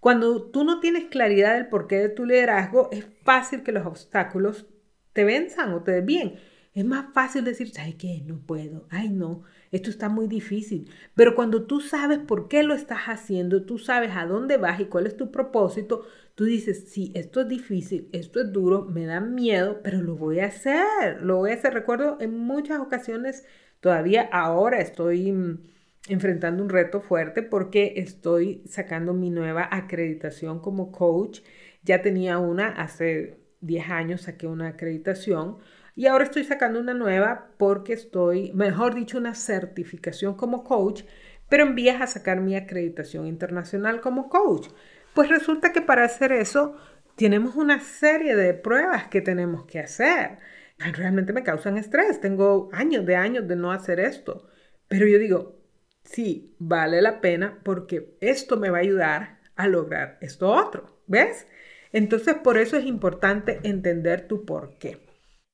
Cuando 0.00 0.50
tú 0.50 0.64
no 0.64 0.80
tienes 0.80 1.06
claridad 1.06 1.54
del 1.54 1.68
porqué 1.68 1.98
de 1.98 2.08
tu 2.08 2.24
liderazgo, 2.24 2.88
es 2.92 3.06
fácil 3.24 3.62
que 3.62 3.72
los 3.72 3.86
obstáculos 3.86 4.66
te 5.12 5.24
venzan 5.24 5.72
o 5.72 5.82
te 5.82 5.92
desvíen. 5.92 6.36
Es 6.74 6.84
más 6.84 7.06
fácil 7.14 7.42
decir, 7.44 7.70
¿sabes 7.70 7.94
qué? 7.94 8.22
No 8.26 8.38
puedo. 8.38 8.86
Ay, 8.90 9.08
no, 9.08 9.42
esto 9.72 9.88
está 9.88 10.10
muy 10.10 10.28
difícil. 10.28 10.90
Pero 11.14 11.34
cuando 11.34 11.64
tú 11.64 11.80
sabes 11.80 12.18
por 12.18 12.48
qué 12.48 12.62
lo 12.62 12.74
estás 12.74 13.04
haciendo, 13.06 13.64
tú 13.64 13.78
sabes 13.78 14.10
a 14.14 14.26
dónde 14.26 14.58
vas 14.58 14.78
y 14.78 14.84
cuál 14.84 15.06
es 15.06 15.16
tu 15.16 15.32
propósito, 15.32 16.04
tú 16.36 16.44
dices, 16.44 16.90
sí, 16.90 17.12
esto 17.16 17.40
es 17.40 17.48
difícil, 17.48 18.08
esto 18.12 18.40
es 18.40 18.52
duro, 18.52 18.84
me 18.84 19.06
da 19.06 19.20
miedo, 19.20 19.80
pero 19.82 20.02
lo 20.02 20.16
voy 20.16 20.40
a 20.40 20.46
hacer. 20.46 21.22
Lo 21.22 21.38
voy 21.38 21.50
a 21.50 21.54
hacer. 21.54 21.74
Recuerdo 21.74 22.18
en 22.20 22.38
muchas 22.38 22.78
ocasiones, 22.78 23.44
todavía 23.80 24.28
ahora 24.32 24.80
estoy 24.80 25.32
mm, 25.32 25.62
enfrentando 26.08 26.62
un 26.62 26.68
reto 26.68 27.00
fuerte 27.00 27.42
porque 27.42 27.94
estoy 27.96 28.62
sacando 28.68 29.14
mi 29.14 29.30
nueva 29.30 29.68
acreditación 29.72 30.60
como 30.60 30.92
coach. 30.92 31.40
Ya 31.82 32.02
tenía 32.02 32.38
una 32.38 32.68
hace 32.68 33.40
10 33.62 33.88
años, 33.90 34.22
saqué 34.22 34.46
una 34.46 34.68
acreditación 34.68 35.58
y 35.94 36.06
ahora 36.06 36.24
estoy 36.24 36.44
sacando 36.44 36.78
una 36.78 36.92
nueva 36.92 37.52
porque 37.56 37.94
estoy, 37.94 38.52
mejor 38.52 38.94
dicho, 38.94 39.16
una 39.16 39.34
certificación 39.34 40.34
como 40.34 40.64
coach, 40.64 41.02
pero 41.48 41.64
en 41.64 41.74
vías 41.74 42.02
a 42.02 42.06
sacar 42.06 42.42
mi 42.42 42.56
acreditación 42.56 43.26
internacional 43.26 44.02
como 44.02 44.28
coach. 44.28 44.68
Pues 45.16 45.30
resulta 45.30 45.72
que 45.72 45.80
para 45.80 46.04
hacer 46.04 46.30
eso 46.30 46.76
tenemos 47.16 47.56
una 47.56 47.80
serie 47.80 48.36
de 48.36 48.52
pruebas 48.52 49.06
que 49.06 49.22
tenemos 49.22 49.64
que 49.64 49.78
hacer. 49.80 50.36
Realmente 50.76 51.32
me 51.32 51.42
causan 51.42 51.78
estrés. 51.78 52.20
Tengo 52.20 52.68
años 52.74 53.06
de 53.06 53.16
años 53.16 53.48
de 53.48 53.56
no 53.56 53.72
hacer 53.72 53.98
esto. 53.98 54.46
Pero 54.88 55.06
yo 55.06 55.18
digo, 55.18 55.58
sí, 56.04 56.54
vale 56.58 57.00
la 57.00 57.22
pena 57.22 57.60
porque 57.64 58.18
esto 58.20 58.58
me 58.58 58.68
va 58.68 58.76
a 58.76 58.82
ayudar 58.82 59.38
a 59.56 59.68
lograr 59.68 60.18
esto 60.20 60.50
otro. 60.50 61.00
¿Ves? 61.06 61.46
Entonces, 61.92 62.34
por 62.34 62.58
eso 62.58 62.76
es 62.76 62.84
importante 62.84 63.60
entender 63.62 64.28
tu 64.28 64.44
por 64.44 64.76
qué. 64.76 65.00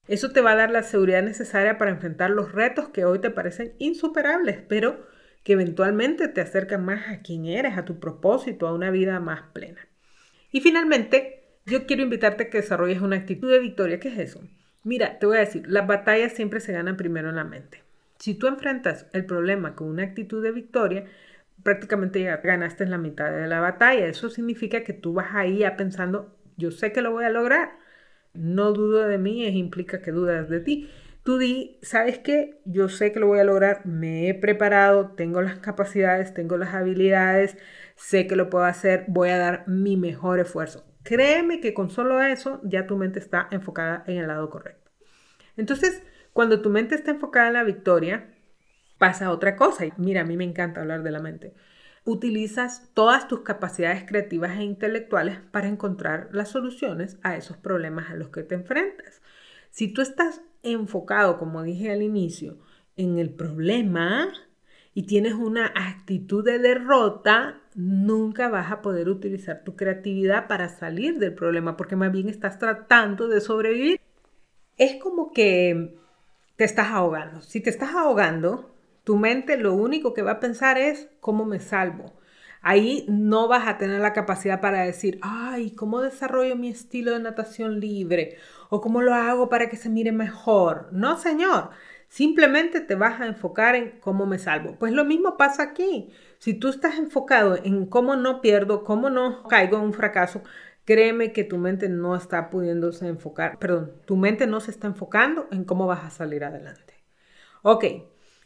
Eso 0.08 0.32
te 0.32 0.40
va 0.40 0.52
a 0.52 0.56
dar 0.56 0.72
la 0.72 0.82
seguridad 0.82 1.22
necesaria 1.22 1.78
para 1.78 1.92
enfrentar 1.92 2.30
los 2.30 2.50
retos 2.50 2.88
que 2.88 3.04
hoy 3.04 3.20
te 3.20 3.30
parecen 3.30 3.76
insuperables, 3.78 4.58
pero 4.68 5.06
que 5.42 5.54
eventualmente 5.54 6.28
te 6.28 6.40
acercan 6.40 6.84
más 6.84 7.08
a 7.08 7.20
quién 7.20 7.46
eres, 7.46 7.76
a 7.76 7.84
tu 7.84 7.98
propósito, 7.98 8.68
a 8.68 8.74
una 8.74 8.90
vida 8.90 9.18
más 9.20 9.42
plena. 9.52 9.80
Y 10.50 10.60
finalmente, 10.60 11.42
yo 11.66 11.86
quiero 11.86 12.02
invitarte 12.02 12.44
a 12.44 12.50
que 12.50 12.58
desarrolles 12.58 13.00
una 13.00 13.16
actitud 13.16 13.50
de 13.50 13.58
victoria. 13.58 13.98
¿Qué 13.98 14.08
es 14.08 14.18
eso? 14.18 14.42
Mira, 14.84 15.18
te 15.18 15.26
voy 15.26 15.36
a 15.36 15.40
decir, 15.40 15.64
las 15.68 15.86
batallas 15.86 16.32
siempre 16.32 16.60
se 16.60 16.72
ganan 16.72 16.96
primero 16.96 17.28
en 17.28 17.36
la 17.36 17.44
mente. 17.44 17.82
Si 18.18 18.34
tú 18.34 18.46
enfrentas 18.46 19.06
el 19.12 19.24
problema 19.24 19.74
con 19.74 19.88
una 19.88 20.04
actitud 20.04 20.42
de 20.42 20.52
victoria, 20.52 21.06
prácticamente 21.62 22.22
ya 22.22 22.36
ganaste 22.38 22.86
la 22.86 22.98
mitad 22.98 23.32
de 23.32 23.46
la 23.46 23.60
batalla. 23.60 24.06
Eso 24.06 24.28
significa 24.28 24.84
que 24.84 24.92
tú 24.92 25.12
vas 25.12 25.34
ahí 25.34 25.58
ya 25.58 25.76
pensando, 25.76 26.36
yo 26.56 26.70
sé 26.70 26.92
que 26.92 27.02
lo 27.02 27.12
voy 27.12 27.24
a 27.24 27.30
lograr, 27.30 27.78
no 28.34 28.72
dudo 28.72 29.06
de 29.06 29.18
mí, 29.18 29.46
implica 29.46 30.02
que 30.02 30.12
dudas 30.12 30.48
de 30.48 30.60
ti. 30.60 30.90
Tú 31.22 31.38
di, 31.38 31.78
¿sabes 31.82 32.18
qué? 32.18 32.60
Yo 32.64 32.88
sé 32.88 33.12
que 33.12 33.20
lo 33.20 33.28
voy 33.28 33.38
a 33.38 33.44
lograr, 33.44 33.86
me 33.86 34.28
he 34.28 34.34
preparado, 34.34 35.12
tengo 35.12 35.40
las 35.40 35.58
capacidades, 35.60 36.34
tengo 36.34 36.56
las 36.56 36.74
habilidades, 36.74 37.56
sé 37.94 38.26
que 38.26 38.34
lo 38.34 38.50
puedo 38.50 38.64
hacer, 38.64 39.04
voy 39.06 39.28
a 39.28 39.38
dar 39.38 39.64
mi 39.68 39.96
mejor 39.96 40.40
esfuerzo. 40.40 40.84
Créeme 41.04 41.60
que 41.60 41.74
con 41.74 41.90
solo 41.90 42.20
eso 42.20 42.60
ya 42.64 42.86
tu 42.86 42.96
mente 42.96 43.18
está 43.18 43.48
enfocada 43.50 44.02
en 44.06 44.18
el 44.18 44.28
lado 44.28 44.50
correcto. 44.50 44.90
Entonces, 45.56 46.02
cuando 46.32 46.60
tu 46.60 46.70
mente 46.70 46.94
está 46.94 47.12
enfocada 47.12 47.48
en 47.48 47.54
la 47.54 47.64
victoria, 47.64 48.34
pasa 48.98 49.30
otra 49.30 49.54
cosa. 49.56 49.86
Y 49.86 49.92
mira, 49.98 50.22
a 50.22 50.24
mí 50.24 50.36
me 50.36 50.44
encanta 50.44 50.80
hablar 50.80 51.02
de 51.02 51.10
la 51.10 51.20
mente 51.20 51.54
utilizas 52.04 52.90
todas 52.94 53.28
tus 53.28 53.40
capacidades 53.40 54.04
creativas 54.04 54.58
e 54.58 54.64
intelectuales 54.64 55.38
para 55.50 55.68
encontrar 55.68 56.28
las 56.32 56.48
soluciones 56.48 57.18
a 57.22 57.36
esos 57.36 57.56
problemas 57.56 58.10
a 58.10 58.16
los 58.16 58.30
que 58.30 58.42
te 58.42 58.54
enfrentas. 58.54 59.22
Si 59.70 59.92
tú 59.92 60.02
estás 60.02 60.42
enfocado, 60.62 61.38
como 61.38 61.62
dije 61.62 61.90
al 61.90 62.02
inicio, 62.02 62.58
en 62.96 63.18
el 63.18 63.30
problema 63.30 64.32
y 64.94 65.04
tienes 65.04 65.34
una 65.34 65.72
actitud 65.74 66.44
de 66.44 66.58
derrota, 66.58 67.60
nunca 67.74 68.48
vas 68.48 68.70
a 68.70 68.82
poder 68.82 69.08
utilizar 69.08 69.64
tu 69.64 69.74
creatividad 69.76 70.48
para 70.48 70.68
salir 70.68 71.18
del 71.18 71.34
problema, 71.34 71.76
porque 71.76 71.96
más 71.96 72.12
bien 72.12 72.28
estás 72.28 72.58
tratando 72.58 73.28
de 73.28 73.40
sobrevivir. 73.40 74.00
Es 74.76 74.96
como 74.96 75.32
que 75.32 75.96
te 76.56 76.64
estás 76.64 76.88
ahogando. 76.88 77.40
Si 77.40 77.60
te 77.60 77.70
estás 77.70 77.94
ahogando, 77.94 78.74
tu 79.04 79.16
mente 79.16 79.56
lo 79.56 79.74
único 79.74 80.12
que 80.12 80.22
va 80.22 80.32
a 80.32 80.40
pensar 80.40 80.76
es 80.78 81.08
cómo 81.20 81.44
me 81.44 81.60
salvo. 81.60 82.12
Ahí 82.62 83.04
no 83.08 83.48
vas 83.48 83.66
a 83.66 83.76
tener 83.76 84.00
la 84.00 84.12
capacidad 84.12 84.60
para 84.60 84.82
decir, 84.82 85.18
ay, 85.20 85.72
¿cómo 85.72 86.00
desarrollo 86.00 86.56
mi 86.56 86.68
estilo 86.68 87.12
de 87.12 87.20
natación 87.20 87.80
libre? 87.80 88.38
¿O 88.70 88.80
cómo 88.80 89.02
lo 89.02 89.14
hago 89.14 89.48
para 89.48 89.68
que 89.68 89.76
se 89.76 89.90
mire 89.90 90.12
mejor? 90.12 90.88
No, 90.92 91.18
señor. 91.18 91.70
Simplemente 92.08 92.80
te 92.80 92.94
vas 92.94 93.20
a 93.20 93.26
enfocar 93.26 93.74
en 93.74 93.98
cómo 94.00 94.26
me 94.26 94.38
salvo. 94.38 94.76
Pues 94.78 94.92
lo 94.92 95.04
mismo 95.04 95.36
pasa 95.36 95.62
aquí. 95.62 96.12
Si 96.38 96.54
tú 96.54 96.68
estás 96.68 96.98
enfocado 96.98 97.56
en 97.56 97.86
cómo 97.86 98.16
no 98.16 98.40
pierdo, 98.40 98.84
cómo 98.84 99.10
no 99.10 99.42
caigo 99.44 99.78
en 99.78 99.84
un 99.84 99.92
fracaso, 99.92 100.42
créeme 100.84 101.32
que 101.32 101.44
tu 101.44 101.58
mente 101.58 101.88
no 101.88 102.14
está 102.14 102.50
pudiéndose 102.50 103.06
enfocar, 103.08 103.58
perdón, 103.58 103.92
tu 104.04 104.16
mente 104.16 104.46
no 104.46 104.60
se 104.60 104.70
está 104.70 104.86
enfocando 104.86 105.48
en 105.50 105.64
cómo 105.64 105.86
vas 105.86 106.04
a 106.04 106.10
salir 106.10 106.44
adelante. 106.44 106.94
Ok, 107.62 107.84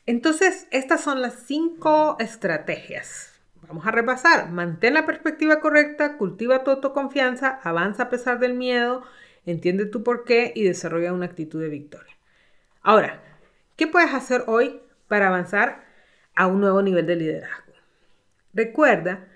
entonces, 0.07 0.69
estas 0.71 1.01
son 1.01 1.21
las 1.21 1.35
cinco 1.47 2.17
estrategias. 2.21 3.36
Vamos 3.69 3.87
a 3.87 3.91
repasar. 3.91 4.51
Mantén 4.51 4.95
la 4.95 5.07
perspectiva 5.07 5.61
correcta, 5.61 6.17
cultiva 6.17 6.65
tu 6.65 6.71
autoconfianza, 6.71 7.61
avanza 7.63 8.05
a 8.05 8.11
pesar 8.11 8.39
del 8.39 8.55
miedo, 8.55 9.03
entiende 9.45 9.87
tu 9.87 10.03
porqué 10.03 10.53
y 10.55 10.65
desarrolla 10.65 11.13
una 11.13 11.27
actitud 11.27 11.61
de 11.61 11.69
victoria. 11.69 12.17
Ahora, 12.83 13.23
¿qué 13.77 13.87
puedes 13.87 14.15
hacer 14.15 14.45
hoy 14.47 14.81
para 15.09 15.29
avanzar 15.29 15.87
a 16.37 16.47
un 16.47 16.61
nuevo 16.61 16.83
nivel 16.83 17.07
de 17.07 17.17
liderazgo. 17.17 17.73
Recuerda 18.53 19.29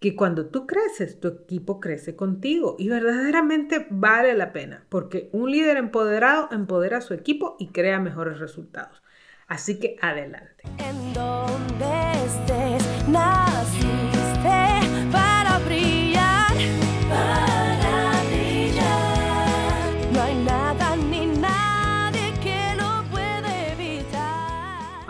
que 0.00 0.16
cuando 0.16 0.46
tú 0.46 0.66
creces, 0.66 1.20
tu 1.20 1.28
equipo 1.28 1.80
crece 1.80 2.16
contigo 2.16 2.76
y 2.78 2.88
verdaderamente 2.88 3.86
vale 3.90 4.34
la 4.34 4.52
pena, 4.52 4.84
porque 4.88 5.28
un 5.32 5.50
líder 5.50 5.76
empoderado 5.76 6.48
empodera 6.52 6.98
a 6.98 7.02
su 7.02 7.14
equipo 7.14 7.56
y 7.58 7.68
crea 7.68 8.00
mejores 8.00 8.38
resultados. 8.38 9.02
Así 9.46 9.78
que 9.78 9.96
adelante. 10.00 10.64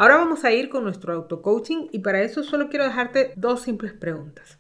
Ahora 0.00 0.16
vamos 0.16 0.46
a 0.46 0.50
ir 0.50 0.70
con 0.70 0.84
nuestro 0.84 1.12
auto-coaching 1.12 1.88
y 1.92 1.98
para 1.98 2.22
eso 2.22 2.42
solo 2.42 2.70
quiero 2.70 2.86
dejarte 2.86 3.34
dos 3.36 3.60
simples 3.60 3.92
preguntas. 3.92 4.58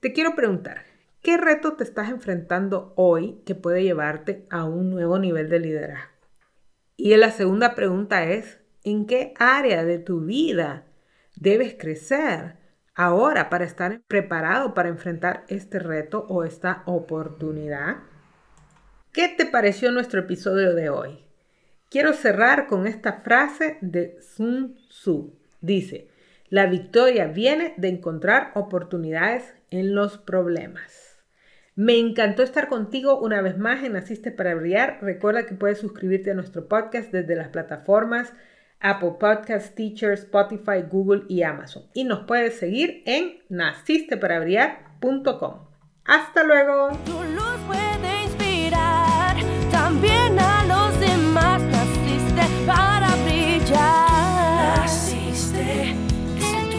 Te 0.00 0.12
quiero 0.12 0.34
preguntar, 0.34 0.82
¿qué 1.22 1.38
reto 1.38 1.76
te 1.76 1.82
estás 1.82 2.10
enfrentando 2.10 2.92
hoy 2.94 3.40
que 3.46 3.54
puede 3.54 3.82
llevarte 3.82 4.44
a 4.50 4.64
un 4.64 4.90
nuevo 4.90 5.18
nivel 5.18 5.48
de 5.48 5.60
liderazgo? 5.60 6.12
Y 6.98 7.16
la 7.16 7.30
segunda 7.30 7.74
pregunta 7.74 8.24
es, 8.24 8.58
¿en 8.84 9.06
qué 9.06 9.32
área 9.38 9.82
de 9.82 9.98
tu 9.98 10.26
vida 10.26 10.84
debes 11.36 11.74
crecer 11.78 12.58
ahora 12.94 13.48
para 13.48 13.64
estar 13.64 14.02
preparado 14.02 14.74
para 14.74 14.90
enfrentar 14.90 15.46
este 15.48 15.78
reto 15.78 16.26
o 16.28 16.44
esta 16.44 16.82
oportunidad? 16.84 17.96
¿Qué 19.10 19.28
te 19.28 19.46
pareció 19.46 19.90
nuestro 19.90 20.20
episodio 20.20 20.74
de 20.74 20.90
hoy? 20.90 21.31
Quiero 21.92 22.14
cerrar 22.14 22.66
con 22.68 22.86
esta 22.86 23.20
frase 23.20 23.76
de 23.82 24.16
Sun 24.22 24.78
Tzu. 24.88 25.34
Dice, 25.60 26.08
la 26.48 26.64
victoria 26.64 27.26
viene 27.26 27.74
de 27.76 27.88
encontrar 27.88 28.50
oportunidades 28.54 29.52
en 29.70 29.94
los 29.94 30.16
problemas. 30.16 31.22
Me 31.74 31.98
encantó 31.98 32.42
estar 32.42 32.70
contigo 32.70 33.20
una 33.20 33.42
vez 33.42 33.58
más 33.58 33.84
en 33.84 33.92
Naciste 33.92 34.30
para 34.30 34.54
Brillar. 34.54 35.00
Recuerda 35.02 35.44
que 35.44 35.54
puedes 35.54 35.80
suscribirte 35.80 36.30
a 36.30 36.34
nuestro 36.34 36.66
podcast 36.66 37.12
desde 37.12 37.36
las 37.36 37.48
plataformas 37.48 38.32
Apple 38.80 39.16
Podcasts, 39.20 39.74
Teacher, 39.74 40.12
Spotify, 40.12 40.84
Google 40.90 41.24
y 41.28 41.42
Amazon. 41.42 41.82
Y 41.92 42.04
nos 42.04 42.20
puedes 42.20 42.54
seguir 42.54 43.02
en 43.04 43.42
nacisteparabrillar.com. 43.50 45.66
Hasta 46.06 46.42
luego. 46.42 46.88